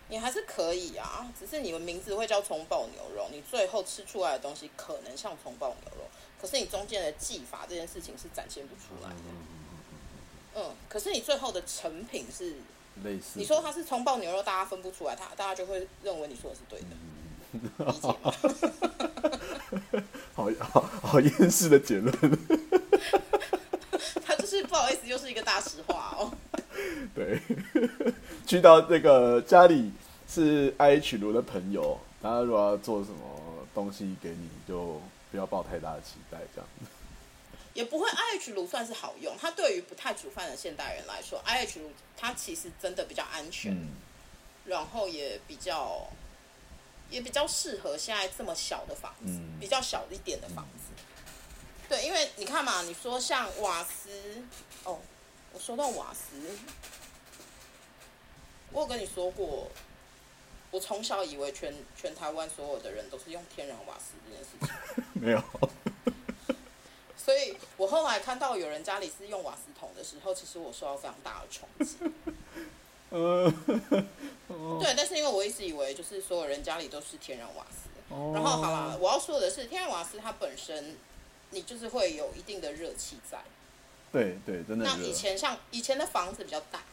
[0.09, 6.07] 你还是可以啊，只是你们名字会叫葱爆牛肉，你最后吃出来的东西可能像葱爆牛肉，
[6.39, 9.15] 可是你中间的技法这件事情是展现不出来的。
[10.55, 12.57] 嗯，可是你最后的成品是，
[13.03, 16.89] 类似你说它是葱爆牛肉，大家分不出来，它大家就会认为你说的是对的，
[17.85, 18.92] 理解吗？
[21.13, 22.11] 好好好厌式的结论。
[24.25, 26.33] 他就是不好意思，又是一个大实话哦。
[27.13, 27.39] 对，
[28.47, 29.91] 去到那个家里
[30.27, 33.19] 是 IH 炉的朋友，他如果要做什么
[33.75, 34.99] 东西给你，就
[35.29, 36.67] 不要抱太大的期待，这样。
[37.75, 43.71] 也不会 IH 炉算是好用，它对于不太煮饭的现代人来说，IH 炉它其实真的比较安全。
[43.71, 43.89] 嗯，
[44.65, 46.07] 然后也比较
[47.09, 50.82] 也比较适合现在这么小的房子，嗯比较小一点的房子。
[51.89, 54.09] 对，因为你看嘛，你说像瓦斯，
[54.83, 54.99] 哦，
[55.53, 56.57] 我说到瓦斯，
[58.71, 59.69] 我有跟你说过，
[60.71, 64.49] 我从小以为全全台湾所有的人都是用天然瓦斯这件事
[64.95, 65.43] 情， 没有。
[67.15, 71.97] 所以我后来看到有人家里是用瓦斯桶的时候，其实我受到非常大的冲击。
[73.11, 73.45] 嗯，
[74.47, 80.97] 哦对，但是因为我一直以为就是所有人家里都是天然瓦斯，哦然后好了，我要说的是，天然瓦斯它本身
[81.53, 83.41] 你就是会有一定的热气在。
[84.11, 86.83] 对对，真的那以前像以前的房子比较大，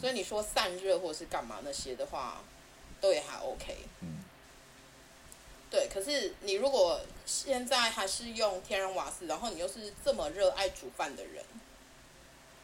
[0.00, 2.42] 所以你说散热或者是干嘛那些的话，
[3.00, 3.76] 都也还 OK。
[4.00, 4.24] 嗯，
[5.70, 5.88] 对。
[5.88, 11.44] 可是你如果现在还是用天然瓦斯，然后你又是这么热爱煮饭的人，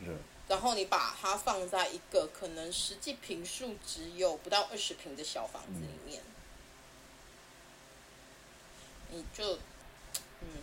[0.01, 0.13] 热，
[0.49, 6.21] 然后你把它放在一个可能实际平数只有不到二十平的小房子里面，
[9.11, 9.59] 你就嗯，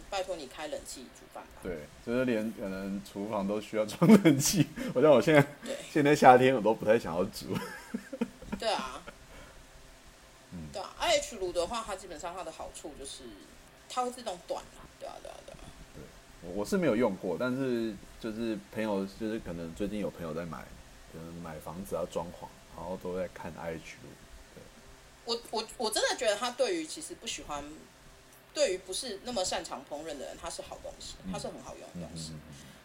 [0.10, 1.62] 拜托你开冷气煮饭吧。
[1.64, 4.68] 对，就是连可能厨房都需要装冷气。
[4.94, 7.56] 我像我现在对现在夏天我都不太想要煮。
[8.58, 9.02] 对啊，
[10.52, 13.24] 嗯对啊，IH 炉的话，它基本上它的好处就是
[13.90, 15.58] 它会自动断啊，对啊，对啊，对啊。
[16.42, 20.60] 我我是没有用过，但是就是朋友，就是可能最近有朋友在买，
[21.14, 24.10] 可能买房子要装潢，然后都在看 IH 炉。
[25.26, 27.64] 我我我真的觉得它对于其实不喜欢，
[28.54, 32.32] 对于不是那么擅长烹饪的人，它是好东西，它是很好用的嗯东西。
[32.32, 32.40] 嗯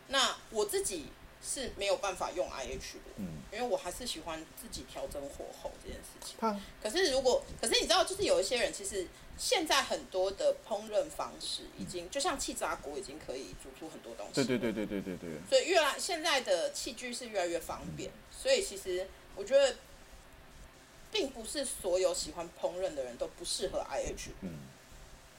[0.09, 1.07] 那我自己
[1.43, 6.37] 是没有办法用 IH 炉，嗯，因为我还是喜欢自己调整火候这件事情。
[6.39, 14.35] 它可是如果，可是你知道，就是有一些人其实现在很多的烹饪方式已经，就像气炸锅已经可以煮出很多东西。
[14.35, 19.75] 对对对对对对对，所以越来现在的器具是越来越方便，所以其实我觉得，
[21.11, 24.51] 并不是所有喜欢烹饪的人都不适合 IH，嗯，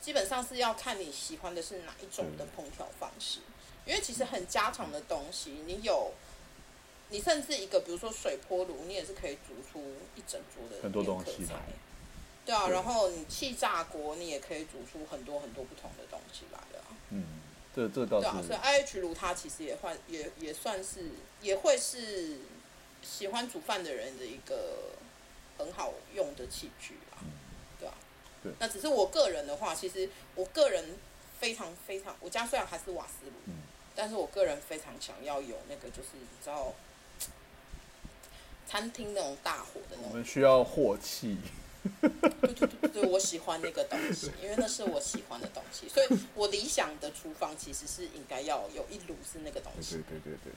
[0.05, 3.39] 基本上是要看你喜欢的是哪一种的烹调方式。
[3.87, 6.11] 因为其实很家常的东西，你有，
[7.09, 9.81] 你甚至一个比如说水波炉，你也是可以煮出
[10.15, 11.59] 一整桌的很多东西来。
[12.45, 16.85] 对啊，然后你气炸锅，你也可以煮出很多很多不同的东西来的啊。
[17.09, 17.41] 嗯，
[17.75, 21.09] 这这倒是对啊，所以 IH 炉它其实也换也也算是
[21.41, 22.41] 也会是
[23.01, 24.93] 喜欢煮饭的人的一个
[25.57, 26.99] 很好用的器具。
[28.45, 30.85] 对那只是我个人的话，其实我个人
[31.39, 33.53] 非常非常，我家虽然还是瓦斯炉，嗯
[33.95, 36.73] 但是我个人非常想要有那个就是你知道。
[38.67, 41.37] 餐厅那种大火的那种我们需要火气。
[42.01, 42.09] 对
[42.51, 50.17] 对对对对，我喜欢那个东西，因为那是我喜欢的东西，所以我理想的厨房其实是应该要有一炉是那个东西对。
[50.19, 50.51] 对对对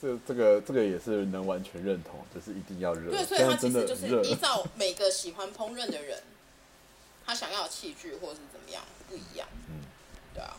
[0.00, 3.12] 对对对，这这个这个也是能完全认同，就是一定要热。
[3.12, 6.20] 对，所以它这样真的其实就是依照每个喜欢烹饪的人，
[7.28, 9.46] 他想要的器具或者是怎么样不一样。
[9.68, 9.82] 嗯，
[10.32, 10.56] 对啊，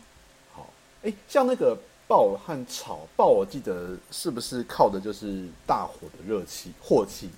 [0.54, 0.70] 好，
[1.02, 7.28] 哎，像那个爆和炒爆，我记得是不是靠的就是大火的热气、火气？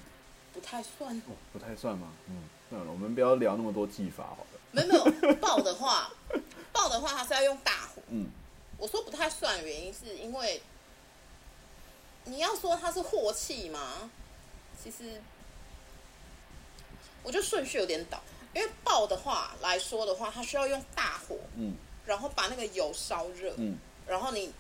[0.53, 1.17] 不太算。
[1.21, 2.09] 哦，不太算吗？
[2.29, 4.61] 嗯，算了，我们不要聊那么多技法好了。
[4.73, 6.11] 没有没有 爆的话，
[6.71, 8.03] 爆的话它是要用大火。
[8.09, 8.27] 嗯，
[8.77, 10.61] 我说不太算的原因是因为
[12.25, 14.11] 你要说它是火气吗？
[14.83, 15.23] 其实
[17.23, 18.23] 我觉得顺序有点倒，
[18.55, 21.75] 因为爆的话来说的话，它需要用大火，嗯。
[22.05, 24.53] 然后把那个油烧热，嗯，然后你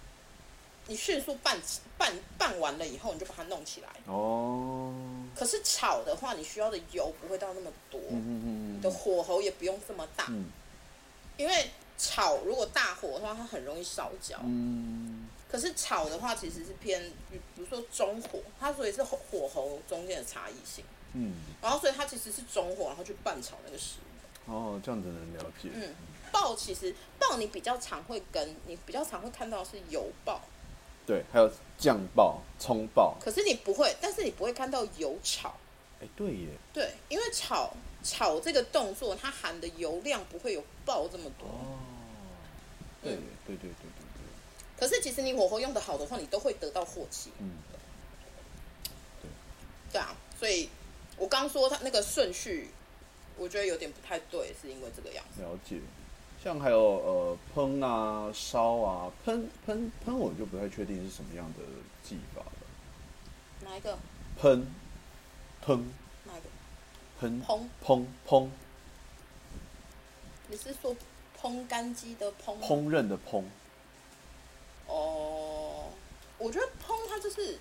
[0.86, 1.60] 你迅速拌
[1.98, 3.88] 拌拌完了以后，你就把它弄起来。
[4.06, 4.94] 哦，
[5.34, 10.44] 可是炒的话，你需要的油不会到那么多，嗯嗯嗯你的火候也不用这么大，嗯。
[11.36, 14.38] 因为炒如果大火的话，它很容易烧焦。
[14.44, 15.28] 嗯。
[15.50, 20.84] 可是炒的话，其实是偏，比比如说中火，它所以是火火候中间的差异性。
[21.14, 24.52] 嗯，然后所以它其实是中火，然后去拌炒那个食物。
[24.52, 25.68] 哦，这样子能了解。
[25.72, 25.94] 嗯，
[26.32, 30.40] 爆其实爆你比较常会跟你比较常会看到是油爆，
[31.06, 31.48] 对，还有
[31.78, 33.16] 酱爆、葱爆。
[33.20, 35.54] 可是你不会，但是你不会看到油炒。
[36.00, 36.48] 哎，对耶。
[36.72, 37.72] 对，因为炒
[38.02, 41.46] 炒这个动作，它含的油量不会有爆这么多。
[41.46, 41.78] 哦，
[43.02, 44.78] 对嗯对对对对对。
[44.78, 47.30] 可是其实你火候用的好的话，你都会得到火气。
[47.38, 47.52] 嗯，
[49.92, 50.68] 对啊，所以
[51.22, 52.68] 我刚说他那个顺序，
[53.38, 55.40] 我觉得有点不太对，是因为这个样子。
[55.40, 55.78] 了解。
[56.42, 61.60] 像还有呃烹啊、烧啊，喷喷喷我就不太确定是什么样的
[62.02, 62.52] 技法了。
[63.60, 63.96] 哪一个？
[64.36, 64.66] 喷，
[65.64, 65.92] 喷
[66.24, 66.48] 哪一个？
[67.20, 67.68] 烹烹？
[67.86, 68.48] 烹烹
[70.48, 70.96] 你是说
[71.40, 72.58] 烹干鸡的烹？
[72.60, 73.44] 烹饪的烹，
[74.88, 75.84] 哦，
[76.38, 77.60] 我觉得烹它就是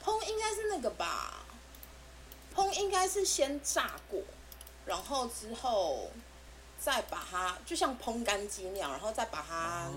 [0.00, 1.44] 烹应该是那个吧，
[2.54, 4.20] 烹应该是先炸过，
[4.86, 6.10] 然后之后
[6.78, 9.88] 再把它就像烹干鸡那样，然后再把它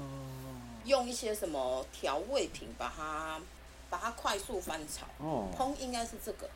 [0.86, 3.40] 用一些什么调味品把它
[3.90, 5.08] 把它快速翻炒。
[5.18, 6.50] 哦，烹应该是这个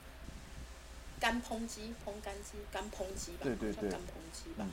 [1.20, 3.90] 干烹鸡、烹干鸡、干烹鸡吧，对对对。
[3.90, 4.60] 干烹鸡吧。
[4.60, 4.72] 嗯，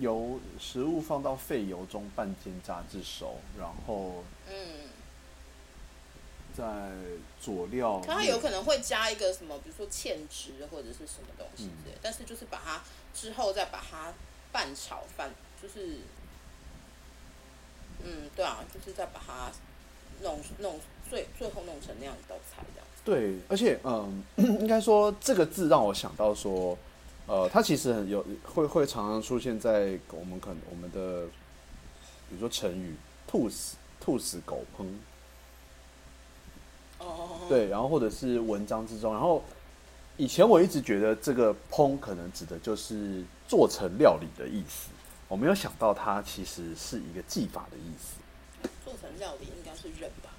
[0.00, 4.87] 油食物放到沸油中半煎炸至熟，然后嗯，
[6.58, 6.90] 在
[7.40, 12.82] 佐料，它有可能会加一个什么，比如说芡汁或者是什么东西嗯之类，但是就是把它
[13.14, 14.12] 之后再把它
[14.50, 15.30] 拌炒饭，
[15.62, 15.98] 就是，
[18.02, 19.52] 嗯，对啊，就是再把它
[20.22, 23.02] 弄弄最最后弄成那样一道菜这样子。
[23.04, 26.76] 对，而且嗯，应该说这个字让我想到说，
[27.26, 31.26] 呃，它其实很有会会常常出现在我们可能我们的，
[32.28, 32.96] 比如说成语
[33.28, 34.84] “兔死兔死狗烹”，
[36.98, 39.42] 哦，对，然后或者是文章之中，然后
[40.16, 44.88] 以前我一直觉得这个“烹”可能指的就是做成料理的意思，
[45.28, 48.68] 我没有想到它其实是一个技法的意思。
[48.84, 50.30] 做成料理应该是刃吧？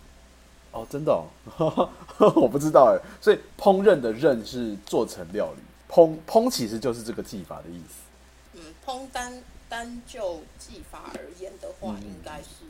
[0.72, 1.12] 哦，真的
[1.58, 1.89] 哦，
[2.36, 3.00] 我不知道哎。
[3.22, 7.95] 所以烹饪的饪是做成料理，烹烹其实就是这个技法的意思。
[8.54, 12.65] 嗯，烹单单就技法而言的话，嗯应该是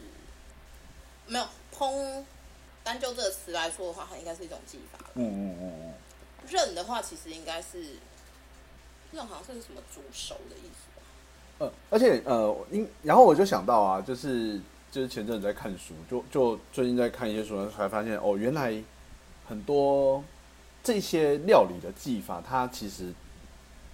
[1.26, 2.24] 没有烹
[2.90, 4.98] 单就这个词来说的话，它应该是一种技法。
[5.14, 5.94] 嗯嗯嗯嗯。
[6.50, 7.98] 韧的话，其实应该是
[9.12, 11.04] 韧，好像是什么煮熟的意思吧？
[11.60, 14.60] 呃，而且呃，因然后我就想到啊，就是
[14.92, 18.74] 就是前阵子在看书，就就最近在看一些书，才发现哦，原来
[19.48, 20.24] 很多
[20.84, 23.14] 这些料理的技法，它其实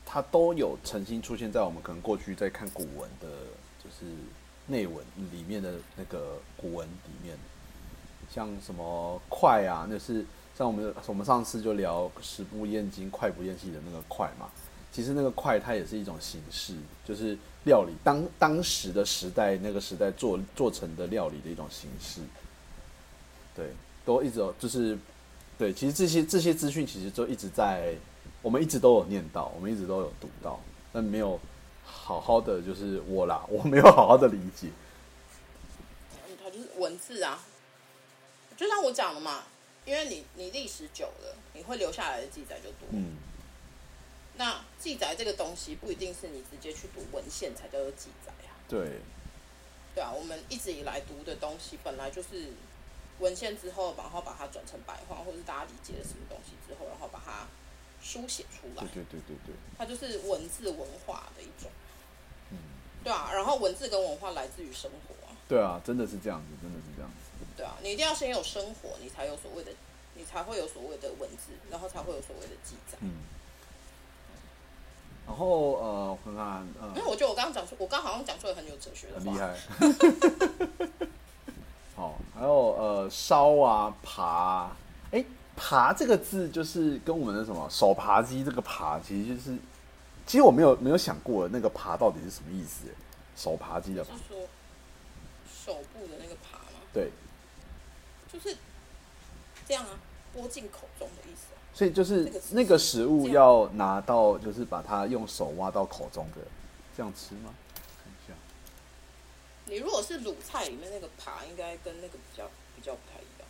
[0.05, 3.27] 它都有曾经出现在我们可能过去在看古文的，
[3.83, 4.05] 就是
[4.67, 7.37] 内文里面的那个古文里面，
[8.35, 10.25] 像什么快啊，那是
[10.57, 14.49] 像我们我们上次就聊食不厌精，快不厌细的那个快嘛。
[14.91, 16.73] 其实那个快，它也是一种形式，
[17.05, 22.21] 就是料理当当时的时代那个时代做做成的料理的一种形式。
[23.55, 23.67] 对，
[24.05, 24.97] 都一直有，就是
[25.57, 27.93] 对，其实这些这些资讯其实就一直在，
[28.41, 30.59] 我们一直都有念到，我们一直都有读到，
[30.91, 31.39] 但没有
[31.83, 34.69] 好好的，就是我啦，我没有好好的理解。
[36.41, 37.39] 它就是文字啊，
[38.57, 39.43] 就像我讲的嘛，
[39.85, 42.87] 因为你你历史久了，你会留下来的记载就多。
[42.91, 43.17] 嗯，
[44.37, 48.55] 那记载这个东西不一定是你直接去读文献才叫做记载啊。
[48.67, 48.99] 对，
[49.93, 52.53] 对啊，我们一直以来读的东西本来就是
[53.19, 57.47] 文献之后，然后把它转成白话，或者是大家理解了什么东西之后，然后把它
[58.01, 61.69] 书写出来对，对对对对，它就是文字文化的一种。
[62.51, 62.57] 嗯，
[63.03, 65.35] 对啊，然后文字跟文化来自于生活啊。
[65.47, 67.24] 对啊，真的是这样子，真的是这样子。
[67.57, 69.71] 对啊，你一定要先有生活，你才有所谓的，
[70.15, 72.97] 你才会有所谓的文字，然后才会有所谓的记载。
[73.01, 73.11] 嗯。
[75.27, 79.19] 然后呃，我看看，呃，因为我觉得我刚刚讲出，我刚好像讲出了很有哲学的话。
[79.19, 79.55] 很厉害。
[81.95, 84.77] 好，还有呃烧啊爬啊，
[85.11, 89.57] 哎爬这个字就是跟我们的什么手扒鸡这个爬，其实就是，
[90.27, 92.93] 其实我没有没有想过那个爬到底是什么意思，哎
[93.35, 94.47] 手扒鸡的爬是，说
[95.49, 96.81] 手部的那个爬吗？
[96.93, 97.09] 对，
[98.35, 98.57] 就是
[99.67, 99.97] 这样啊，
[100.33, 101.57] 拨进口中的意思啊。
[101.73, 106.41] 所以就是那个食物要拿到，就是把它用手挖到口中的，
[106.95, 107.53] 这样吃吗？
[108.03, 108.33] 看一下，
[109.65, 112.45] 你如果是鲁菜里面那个扒，应该跟那个比较
[112.75, 113.47] 比较不太一样。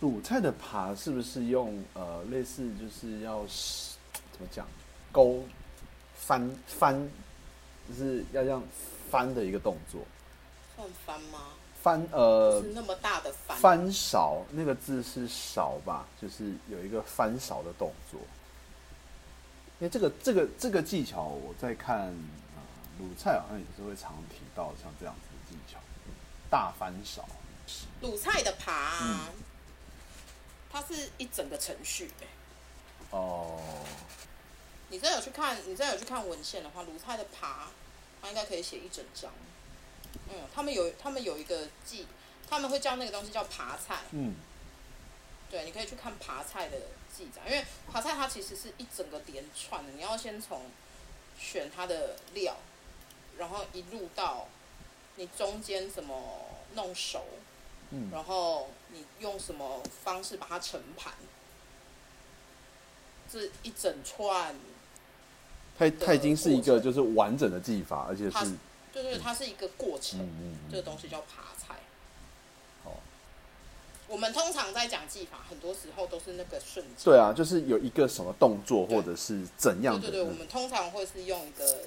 [0.00, 3.46] 鲁菜的扒是不是用呃类似就是要
[4.32, 4.66] 怎么讲
[5.10, 5.44] 勾
[6.14, 7.08] 翻翻，
[7.88, 8.62] 就是要这样
[9.10, 10.02] 翻的一个动作？
[10.76, 11.38] 算翻吗？
[11.82, 13.56] 翻呃是那么大的翻。
[13.58, 16.06] 翻勺那个字是勺吧？
[16.20, 18.20] 就是有一个翻勺的动作。
[19.80, 22.62] 因为这个这个这个技巧，我在看呃
[23.00, 25.80] 鲁菜好像也是会常提到像这样子的技巧，
[26.48, 27.28] 大翻勺。
[28.00, 29.42] 鲁菜的爬、啊，嗯
[30.70, 32.26] 它是一整个程序、欸。
[33.10, 33.60] 哦，
[34.88, 37.66] 你真的有去看，你真的有去看文献的话，鲁菜的爬，
[38.20, 39.30] 它应该可以写一整章。
[40.28, 42.06] 嗯，他们有他们有一个记，
[42.48, 44.00] 他们会叫那个东西叫爬菜。
[44.12, 44.34] 嗯。
[45.50, 46.78] 对，你可以去看爬菜的
[47.14, 50.62] 记载，因为爬菜它其实是一整个连串的，你要先从
[51.38, 52.56] 选它的料，
[53.36, 54.48] 然后一路到
[55.16, 56.14] 你中间怎么
[56.74, 57.26] 弄熟，
[57.90, 61.12] 嗯，然后你用什么方式把它盛盘，
[63.30, 64.56] 这一整串，
[65.78, 68.56] 它它已经是一个就是完整的技法，而且是
[68.92, 71.76] 对对，它是一个过程，嗯嗯这个东西叫爬菜。
[72.84, 72.96] 哦，
[74.06, 77.04] 我们通常在讲技法，很多时候都是那个瞬间。
[77.04, 81.80] 对啊，就是有一个什么动作或者是怎样的，对对对，我们通常会是用一个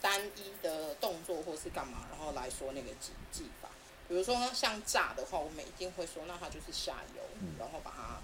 [0.00, 3.68] 单一的动作或是干嘛，然后来说那个技技法。
[4.08, 8.20] 比如说呢，像炸的话，我们一定会说，那它就是下油，嗯然后把它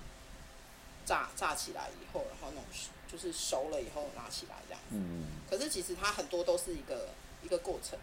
[1.06, 4.80] 炸炸起来以后，然后弄熟就是熟了以后拿起来这样。
[4.90, 7.08] 嗯，可是其实它很多都是一个
[7.42, 7.98] 一个过程。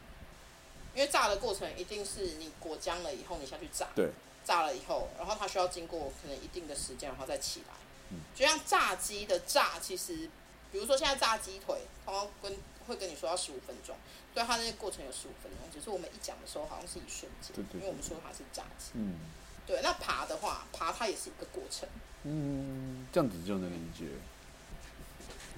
[0.94, 4.10] 因为炸的过程一定是你果浆了以后你下去炸，对，
[4.46, 7.74] 炸了以后，然后它需要经过可能一定的时间，然后再起来。
[8.12, 10.30] 嗯就像炸鸡的炸，其实
[10.72, 12.58] 比如说现在炸鸡腿，它会跟
[12.88, 13.98] 会跟你说要十五分钟，
[14.34, 18.92] 对，它那个过程有十五分钟，只是我们一讲的时候好像是一瞬间，对对对因为我们说它是炸鸡。
[18.94, 19.20] 嗯
[19.68, 21.90] 对，那爬的话，爬它也是一个过程，
[22.24, 24.06] 嗯，这样子就能理解。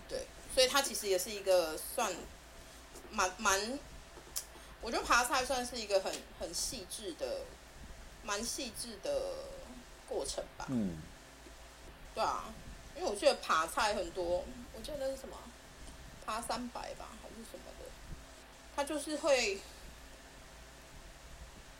[0.07, 0.25] 对，
[0.55, 2.11] 所以它其实也是一个算
[3.12, 3.80] 蛮蛮，
[4.82, 7.41] 我觉得爬菜算是一个很很细致的、
[8.24, 9.34] 蛮细致的
[10.08, 10.66] 过程吧。
[10.70, 10.97] 嗯，
[12.14, 12.45] 对啊，
[12.95, 14.43] 因为我记得爬菜很多，
[14.74, 15.38] 我记得那是什么
[16.26, 17.86] 爬三百吧，还是什么的，
[18.76, 19.60] 它就是会，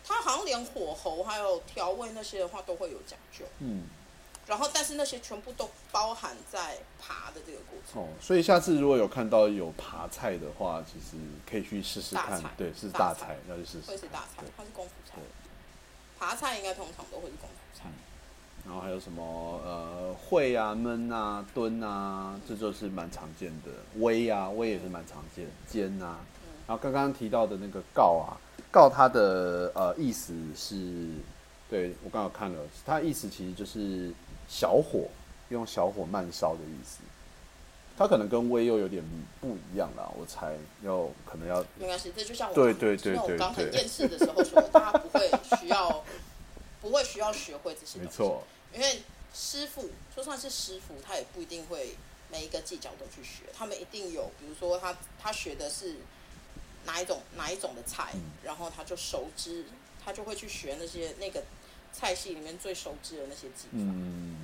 [0.04, 3.88] 它好像连火候还有调味那些的话都会有讲究，嗯，
[4.48, 8.02] 然后但是那些全部都包含在爬的这个过程。
[8.02, 11.18] 哦，所以下次如果有看到有爬菜的话，其实
[11.50, 12.42] 可以去试试看。
[12.56, 13.98] 对，是大菜大菜，要去试试会。
[13.98, 15.24] 是大菜，它是功夫菜对。
[16.18, 17.90] 爬菜应该通常都会是功夫菜。
[18.66, 23.72] 然后还有什么呃会啊、焖啊、炖啊，这就是蛮常见的。
[23.98, 26.20] 煨啊，煨也是蛮常见，煎啊。
[26.68, 28.36] 然后刚刚提到的那个告啊，
[28.70, 31.12] 告它的呃意思是，
[31.70, 34.12] 对我刚刚有看了，它的意思其实就是
[34.48, 35.08] 小火，
[35.50, 37.00] 用小火慢烧的意思。
[37.98, 39.04] 它可能跟微又有点
[39.42, 46.04] 不一样啦，我猜要可能要没关系，这就像我对刚对对对就像我刚很对厌世的时候说，大家不会需要，
[46.80, 48.08] 不会需要学会这些东西。
[48.08, 48.44] 没错，
[48.76, 49.02] 因为
[49.34, 51.96] 师傅就算是师傅，他也不一定会
[52.32, 55.96] 每一个技巧都去学，他们一定有，比如说他他学的是
[56.86, 59.66] 哪一种哪一种的菜，嗯然后他就熟知，
[60.06, 61.44] 他就会去学那些那个
[61.98, 63.74] 菜系里面最熟知的那些技法。
[63.74, 64.36] 嗯，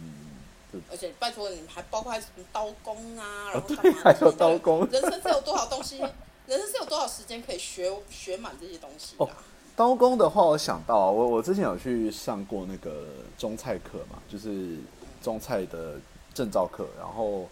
[0.90, 6.00] 而且拜托你们还包括什么刀工啊，然后对干嘛还有刀工人生是有多少东西？
[6.48, 9.30] 人生是有多少时间可以学学满这些东西的、
[9.76, 13.06] 刀工的话，我想到我我之前有去上过那个
[13.38, 14.78] 中菜课嘛，就是
[15.22, 15.96] 中菜的
[16.34, 17.48] 证照课，然后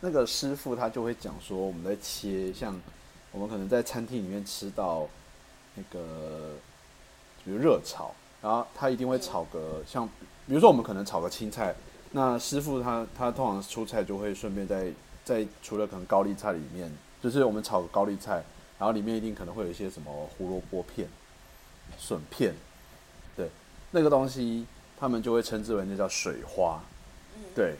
[0.00, 2.80] 那个师傅他就会讲说，我们在切，像
[3.30, 5.06] 我们可能在餐厅里面吃到
[5.74, 6.54] 那个，
[7.44, 10.06] 比如热炒，然后他一定会炒个像，
[10.46, 11.74] 比如说我们可能炒个青菜，
[12.12, 14.92] 那师傅他他通常出菜就会顺便在
[15.24, 16.90] 在除了可能高丽菜里面，
[17.22, 18.42] 就是我们炒个高丽菜，
[18.78, 21.08] 然后里面一定可能会有一些什么胡萝卜片。
[21.98, 22.54] 笋片，
[23.36, 23.50] 对，
[23.90, 24.64] 那个东西
[24.98, 26.80] 他们就会称之为那叫水花，
[27.34, 27.74] 嗯，对，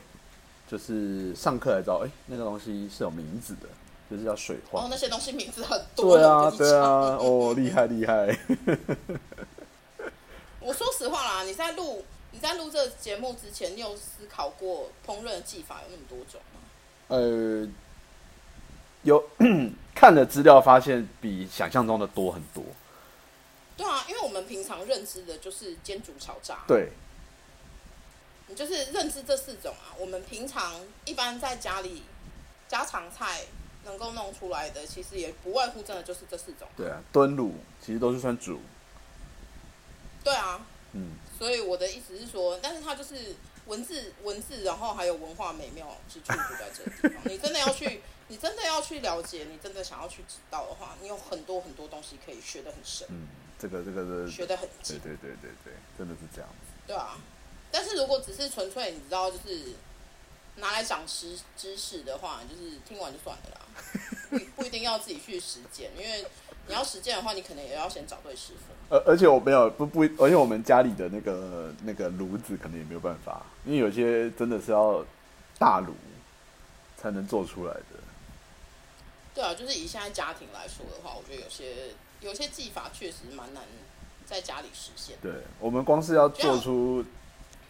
[0.69, 3.69] 就是上课才知道，哎、那个东西是有名字的，
[4.11, 4.81] 就是叫水花。
[4.81, 6.17] 然后那些东西名字很多。
[6.17, 8.37] 对啊，对啊，哦，厉害厉害。
[10.61, 16.61] 我说实话啦，你在录你在录这个节目之前，你有思考过烹饪的技法有那么多种吗？
[17.09, 17.67] 呃，
[19.03, 19.29] 有
[19.95, 22.63] 看了资料发现比想象中的多很多。
[23.77, 26.91] 对啊，因为我们平常认知的就是煎煮炒炸，对，
[28.49, 29.97] 你就是认知这四种啊。
[29.99, 30.75] 我们平常
[31.07, 32.03] 一般在家里
[32.69, 33.47] 家常菜
[33.85, 36.69] 能够弄出来的，其实也不外乎真的就是这四种。
[36.77, 37.53] 对啊，炖卤
[37.85, 38.61] 其实都是算煮，
[40.23, 43.35] 对啊，嗯，所以我的意思是说，但是它就是
[43.67, 47.23] 文字文字，然后还有文化美妙之处就在这个地方。
[47.33, 56.73] 你真的要去，你真的要去了解，你真的想要去知道的话，你有很多很多东西可以学得很深，嗯，这个这个是学得很对精，对对对对，真的是这样子。
[56.87, 57.19] 对啊。
[57.73, 59.75] 但是如果只是纯粹你知道，就是
[60.57, 63.61] 拿来讲知知识的话，就是听完就算了啦，
[64.29, 66.27] 不不一定要自己去实践，因为
[66.71, 68.95] 你要实践的话，你可能也要先找对师傅。
[68.95, 75.05] 而而且我没有不不，而且我们家里的那个那个炉子可能也没有办法，因为有些真的是要
[75.59, 75.93] 大炉
[76.97, 77.99] 才能做出来的。
[79.35, 83.65] 对啊，就是以现在家庭来说的话，我觉得有些有些技法确实蛮难
[84.27, 85.17] 在家里实现。
[85.21, 87.05] 对，我们光是要做出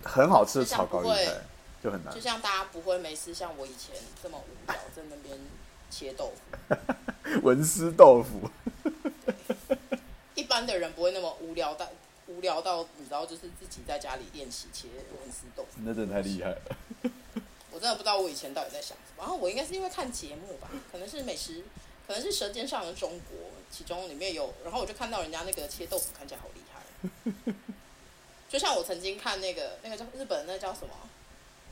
[0.03, 1.40] 很好吃的炒高丽菜
[1.82, 2.20] 就很难就。
[2.20, 5.38] 像大家不会没事像我以前这么无聊在那边
[5.90, 6.76] 切豆腐，
[7.42, 8.70] 文思豆腐，一
[10.61, 11.88] 般的人不会那么无聊到
[12.26, 15.80] 无聊到你知道，就是自己在家里练习切文思豆腐。
[15.84, 16.61] 那真的太厉害了。
[17.72, 19.18] 我真的不知道我以前到底在想什么。
[19.18, 21.64] 然后我应该是因为看节目吧，可能是美食，
[22.06, 23.38] 可能是《舌尖上的中国》，
[23.70, 27.52] 其中里面有，然后我就看到人家那个切豆腐看起来好厉害。
[28.48, 30.92] 就像我曾经看那个那个叫日本那叫什么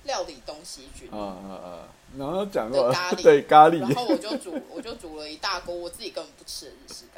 [0.04, 1.88] 料理东西君，啊啊啊！
[2.16, 7.17] 然后讲过的咖喱 对咖喱然，后我就煮我就煮了一大锅我自己根本不吃的日式咖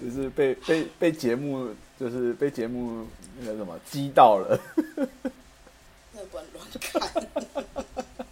[0.00, 3.06] 就是被被被节目就是被节目
[3.40, 4.58] 那个什么激到了。
[6.12, 7.26] 那不能乱看。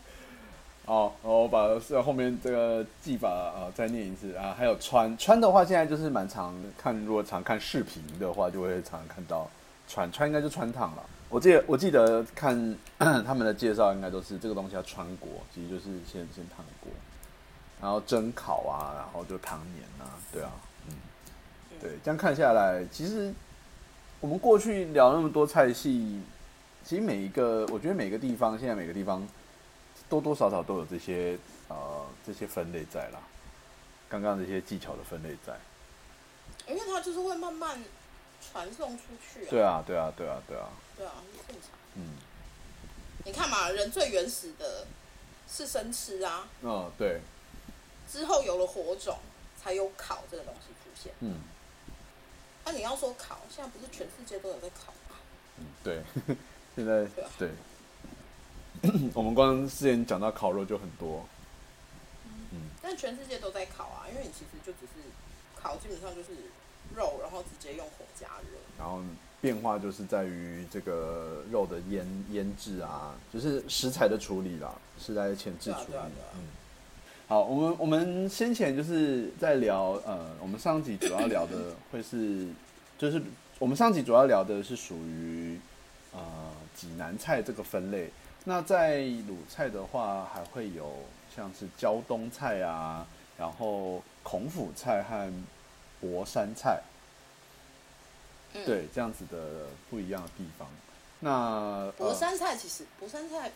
[0.87, 4.55] 哦，我把是后面这个技法啊再念一次啊。
[4.57, 9.51] 还有穿穿的话，现在就是蛮常看，如果常看视频的话，就会常看到
[9.87, 11.05] 穿穿应该就穿烫了。
[11.29, 16.91] 我记得我记得看 他们的介绍，应该都是这个东西要穿过，其实就是先先烫过，
[17.83, 20.68] 然后蒸烤啊，然后就糖黏啊，对啊，嗯，
[21.81, 23.33] 对，这样看下来，其实
[24.21, 26.21] 我们过去聊那么多菜系，
[26.85, 29.27] 其实每一个，我觉得每个地方现在每个地方
[30.09, 33.21] 多多少少都有这些呃这些分类在啦，
[34.09, 35.57] 刚刚这些技巧的分类在，
[36.67, 37.83] 因为它就是会慢慢
[38.51, 39.51] 传送出去啊。
[39.51, 41.13] 对啊，对啊，对啊，对啊，对啊，
[41.47, 41.71] 正常。
[41.95, 42.03] 嗯，
[43.25, 44.87] 你看嘛，人最原始的
[45.49, 47.21] 是生吃啊，嗯，对，
[48.11, 49.19] 之后有了火种，
[49.57, 51.13] 才有烤这个东西出现。
[51.21, 51.41] 嗯
[52.69, 55.17] 那、你要说烤，现在不是全世界都有在烤吗？
[55.57, 56.03] 嗯，对，
[56.77, 57.07] 现在
[57.39, 57.49] 对
[59.15, 61.25] 我们光之前讲到烤肉就很多，
[62.53, 65.09] 嗯但全世界都在烤啊，因为你其实就只是
[65.59, 66.29] 烤，基本上就是
[66.95, 68.59] 肉，然后直接用火加热。
[68.77, 69.03] 然后
[69.41, 75.93] 变化就是在于这个肉的腌腌制啊，就是食材的处理啦，食材的前置对啊处理。
[75.93, 76.49] 对啊对啊嗯，
[77.29, 82.49] 好，我们我们先前就是在聊，呃，我们上集主要聊的会是，
[82.97, 83.23] 就是
[83.59, 85.61] 我们上集主要聊的是属于
[86.13, 86.21] 呃
[86.75, 88.09] 济南菜这个分类。
[88.45, 91.01] 那在鲁菜的话，还会有
[91.37, 93.07] 像是胶东菜啊，
[93.37, 95.31] 然后孔府菜和
[96.01, 96.81] 博山菜。
[98.55, 100.67] 嗯，对，这样子的不一样的地方。
[101.21, 103.53] 那博呃山菜其实博山菜，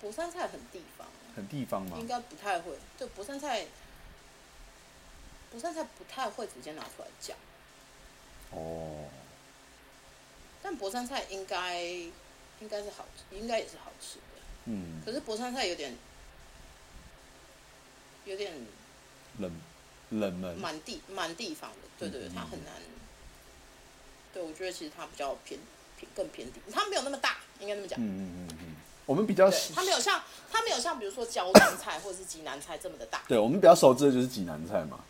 [0.00, 2.06] 博山菜很地方，很地方吗应？
[2.06, 2.72] 该不太会。
[2.98, 3.66] 对，博山菜，
[5.50, 7.36] 博山菜不太会直接拿出来讲，
[8.50, 9.08] 哦，
[10.62, 14.22] 但博山菜应该应该是好吃，应该也是好吃的。
[14.66, 15.96] 嗯，可是博山菜有点
[18.24, 18.52] 有点
[19.38, 19.60] 冷
[20.10, 20.56] 冷门。
[20.56, 22.74] 蛮地蛮地方的，对对对，嗯它很难。
[24.32, 25.60] 对，我觉得其实它比较偏
[25.98, 28.00] 偏更偏地，它没有那么大，应该那么讲。
[28.00, 28.71] 嗯嗯嗯嗯，
[29.06, 33.20] 我们比较对，熟它没有像它没有像比如说胶东菜或者是济南菜这么的大。
[33.28, 35.00] 对我们比较熟知的就是济南菜嘛。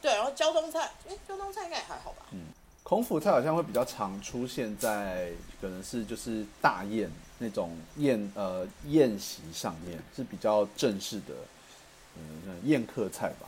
[0.00, 2.26] 对，然后胶东菜，哎，胶东菜应该也还好吧？
[2.32, 2.40] 嗯
[2.82, 5.30] 孔府菜好像会比较常出现在
[5.60, 11.34] 可能是就是大宴那种宴呃宴席上面，是比较正式的
[12.16, 13.46] 嗯宴客菜吧。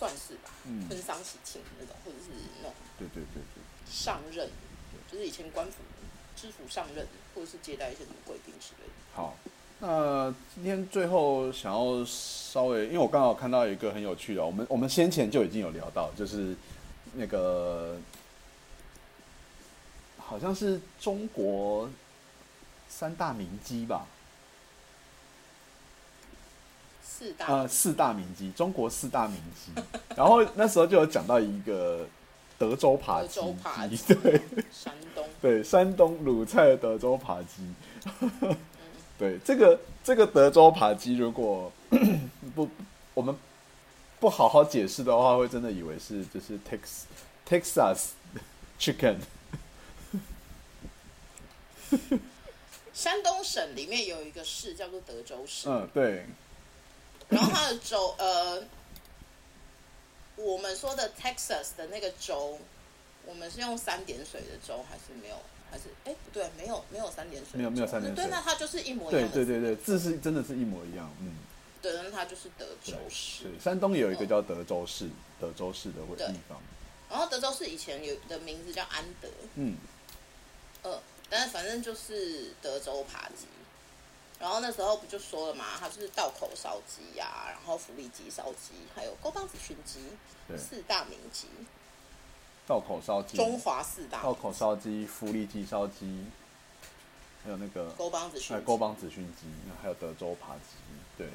[0.00, 3.62] 算是吧，嗯婚丧喜庆那种，或者是那种对对对对。
[3.86, 4.48] 上任，
[5.12, 5.74] 就是以前官府
[6.34, 8.92] 知府上任，或者是接待一些什么贵宾之类的。
[9.14, 9.36] 好，
[9.80, 16.56] 那今天最后想要稍微，因为我刚好看到一个很有趣的，我们我们先前就已经有聊到，就是
[17.12, 17.98] 那个
[20.16, 21.90] 好像是中国
[22.88, 24.06] 三大名鸡吧，
[27.20, 29.70] 四大、呃，四大名鸡，中国四大名鸡，
[30.16, 32.06] 然后那时候就有讲到一个
[32.58, 34.14] 德州扒德鸡。
[34.14, 34.40] 对。
[34.72, 37.74] 山东，对，山东鲁菜的德州扒鸡。
[39.18, 41.70] 对，这个这个德州扒鸡，如果
[42.56, 42.66] 不
[43.12, 43.36] 我们
[44.18, 47.02] 不好好解释的话，会真的以为是就是 Tex
[47.46, 48.12] Texas
[48.78, 49.16] chicken。
[52.94, 56.26] 山东省里面有一个市叫做德州市，嗯，对，
[57.30, 58.62] 然后它的州，呃，
[60.36, 62.58] 我们说的 Texas 的那个州，
[63.24, 65.36] 我们是用三点水的州还是没有？
[65.70, 71.08] 还是哎不对，没有没有三点水，没有没有三点水对，那它就是一模一样的，对对对，字是真的是一模一样。
[71.20, 71.36] 嗯，
[71.80, 73.44] 对，那它就是德州市。
[73.44, 75.08] 对，山东也有一个叫德州市，
[75.38, 76.60] 德州市的位对地方。
[77.08, 79.76] 然后德州市以前有的名字叫安德，嗯，
[80.82, 83.46] 呃，但是反正就是德州扒鸡。
[84.40, 90.00] 然后那时候不就说了嘛，它就是道口烧鸡呀、然后福利鸡烧鸡，还有沟帮子熏鸡，
[90.56, 91.46] 四大名鸡，
[92.66, 96.24] 道口烧鸡，中华四大道口烧鸡、福利鸡烧鸡，
[97.44, 100.76] 还有那个沟帮子熏鸡，还有沟帮子熏鸡，那还有德州扒鸡，
[101.18, 101.28] 对，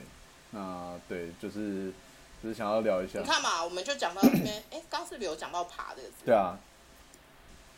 [0.49, 1.93] 那对，就是
[2.41, 3.20] 就是想要聊一下。
[3.20, 6.26] 你，看嘛，我们就讲到这边， 哎，刚是不是有讲到“扒”这个字？
[6.26, 6.58] 对啊，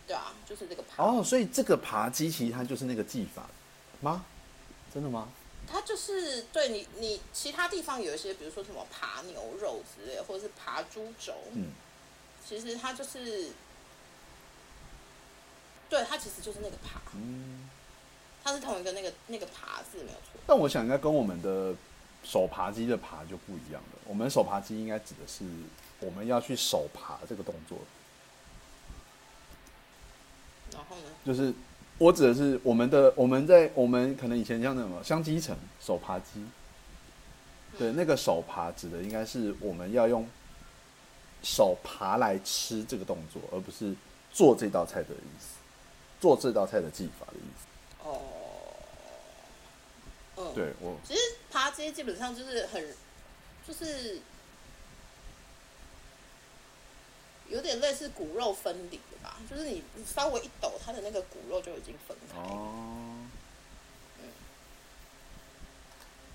[0.07, 3.45] 对啊，就是这个“扒”，哦，所以这个扒鸡其实它就是那个技法
[3.99, 4.23] 吗？
[4.97, 5.29] 真的吗？
[5.71, 11.67] 它就是对你你其他地方有一些，比如说什么扒牛肉之类，或者是扒猪肘，嗯，
[12.43, 13.51] 其实它就是，
[15.87, 17.69] 对，它其实就是那个扒，嗯，
[18.43, 20.41] 它是同一个那个那个扒字没有错。
[20.47, 21.75] 但我想应该跟我们的
[22.23, 23.99] 手扒鸡的扒就不一样了。
[24.05, 25.45] 我们手扒鸡应该指的是
[25.99, 27.77] 我们要去手扒这个动作，
[30.71, 31.03] 然后呢？
[31.23, 31.53] 就是
[31.97, 36.45] 我指的是我们的我们在我们可能以前像那什么香鸡城手扒鸡，
[37.77, 40.27] 对，那个手扒指的应该是我们要用
[41.41, 43.95] 手扒来吃这个动作，而不是
[44.31, 45.55] 做这道菜的意思，
[46.19, 48.07] 做这道菜的技法的意思。
[48.07, 48.21] 哦，
[50.37, 51.19] 嗯，对我其实
[51.51, 52.93] 扒鸡基本上就是很，
[53.67, 54.21] 就是
[57.49, 58.99] 有点类似骨肉分离
[59.49, 63.25] 就是你你稍微一抖，它的那个骨肉就已经分开，哦，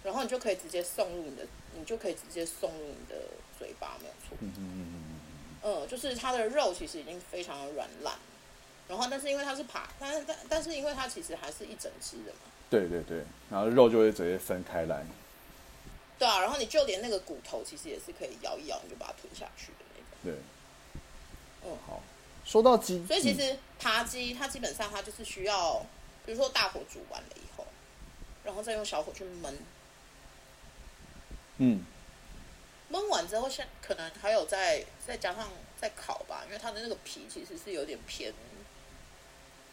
[0.03, 3.17] 然后你就可以直接送入你的，你就可以直接送入你的
[3.59, 4.37] 嘴巴，没有错。
[4.41, 5.21] 嗯嗯嗯嗯
[5.65, 8.15] 嗯，就是它的肉其实已经非常的软烂，
[8.89, 15.05] 然后但是因为它是爬，但是但但是因为它其实还是一整只的嘛，对对对，然后肉就会直接分开来。
[16.19, 20.07] 对啊，然后你就连那个骨头其实也是可以咬一咬，你就把它吞下去的那种。
[20.25, 20.35] 对，
[21.65, 22.03] 嗯，好，
[22.53, 25.87] 说到鸡，嗯所以其实扒鸡它基本上它就是需要，
[26.27, 27.67] 比如说大火煮完了以后，
[28.45, 29.55] 然后再用小火去焖，
[31.57, 31.83] 嗯
[32.91, 35.49] 焖完之后，像可能还有再再加上
[35.81, 38.35] 再烤吧，因为它的那个皮其实是有点偏，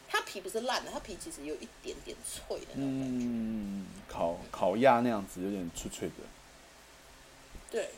[0.08, 3.26] 它皮不是烂的，它皮其实有一点点脆的那种感觉。
[3.26, 6.14] 嗯，烤烤鸭那样子有点脆脆的。
[7.70, 7.90] 对，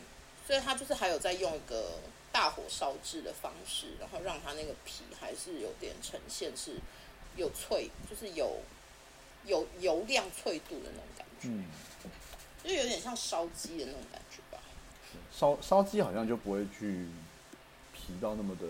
[0.47, 1.99] 所以它就是还有在用一个
[2.31, 6.75] 大火烧制的方式，然后让它那个皮还是有点呈现是
[7.35, 8.61] 有脆，就是有
[9.45, 11.65] 有油亮脆度的那种感觉，嗯，
[12.63, 14.61] 就有点像烧鸡的那种感觉吧。
[15.31, 17.07] 烧烧鸡好像就不会去
[17.93, 18.65] 皮到那么的，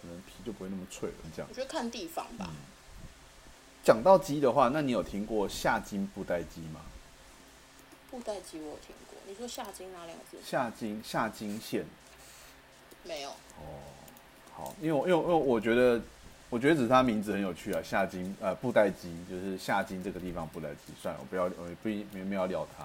[0.00, 1.16] 可能皮就不会那么脆了。
[1.34, 2.50] 这样我觉得看地方吧。
[3.82, 6.82] 讲到鸡的话，那你有听过下筋布袋鸡吗？
[8.10, 10.36] 布袋鸡我有听过，你说下筋哪两个字？
[10.44, 11.86] 下筋下筋线
[13.04, 13.30] 没有。
[13.30, 13.80] 哦
[14.52, 16.00] 好，因为我因为因为我觉得，
[16.50, 22.84] 我觉得只是它名字很有趣啊，夏金呃布袋鸡就是夏金这个地方布袋鸡，算了，我不要我不一没没有要聊它，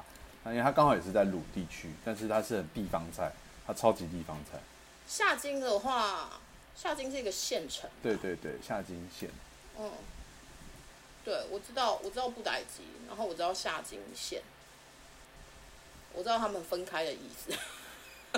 [0.49, 3.31] 啊因为它刚好也是在鲁地区，但是它是很地方菜，
[3.67, 4.57] 它超级地方菜。
[5.05, 6.39] 夏津的话，
[6.75, 7.89] 夏津是一个县城。
[8.01, 9.29] 对对对，夏津县。
[9.77, 9.91] 嗯，
[11.25, 14.41] 对，我知道，我知道布袋鸡，然后我知道下筋线，
[16.13, 17.51] 我知道他们分开的意思。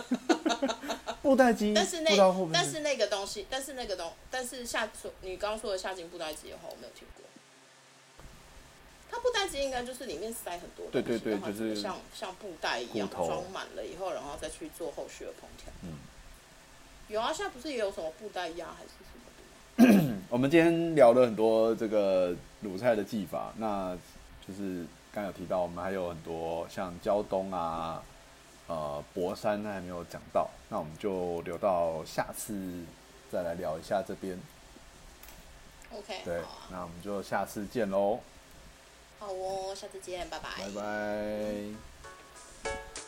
[1.21, 2.11] 布袋鸡，但是那
[2.53, 7.23] 但是那个东西，但是那个东，但是下说你刚刚说的下筋布袋鸡的话，我没有听过。
[9.09, 15.71] 它布袋鸡应该就是里面塞很多东西，对对对就是像像布袋一样装满了以后，然后再去做后续的烹调。
[15.83, 15.97] 嗯，
[17.07, 20.21] 有啊，现在不是也有什么布袋鸭还是什么的吗？
[20.29, 23.97] 我们今天聊了很多这个鲁菜的技法，那
[24.45, 28.03] 就是刚有提到，我们还有很多像胶东啊、
[28.67, 32.83] 呃博山，那还没有讲到，那我们就留到下次
[33.31, 34.39] 再来聊一下这边。
[35.91, 38.19] OK，对啊，，那我们就下次见喽，
[39.19, 40.69] 好哦，下次见，拜拜拜
[42.63, 43.06] 拜。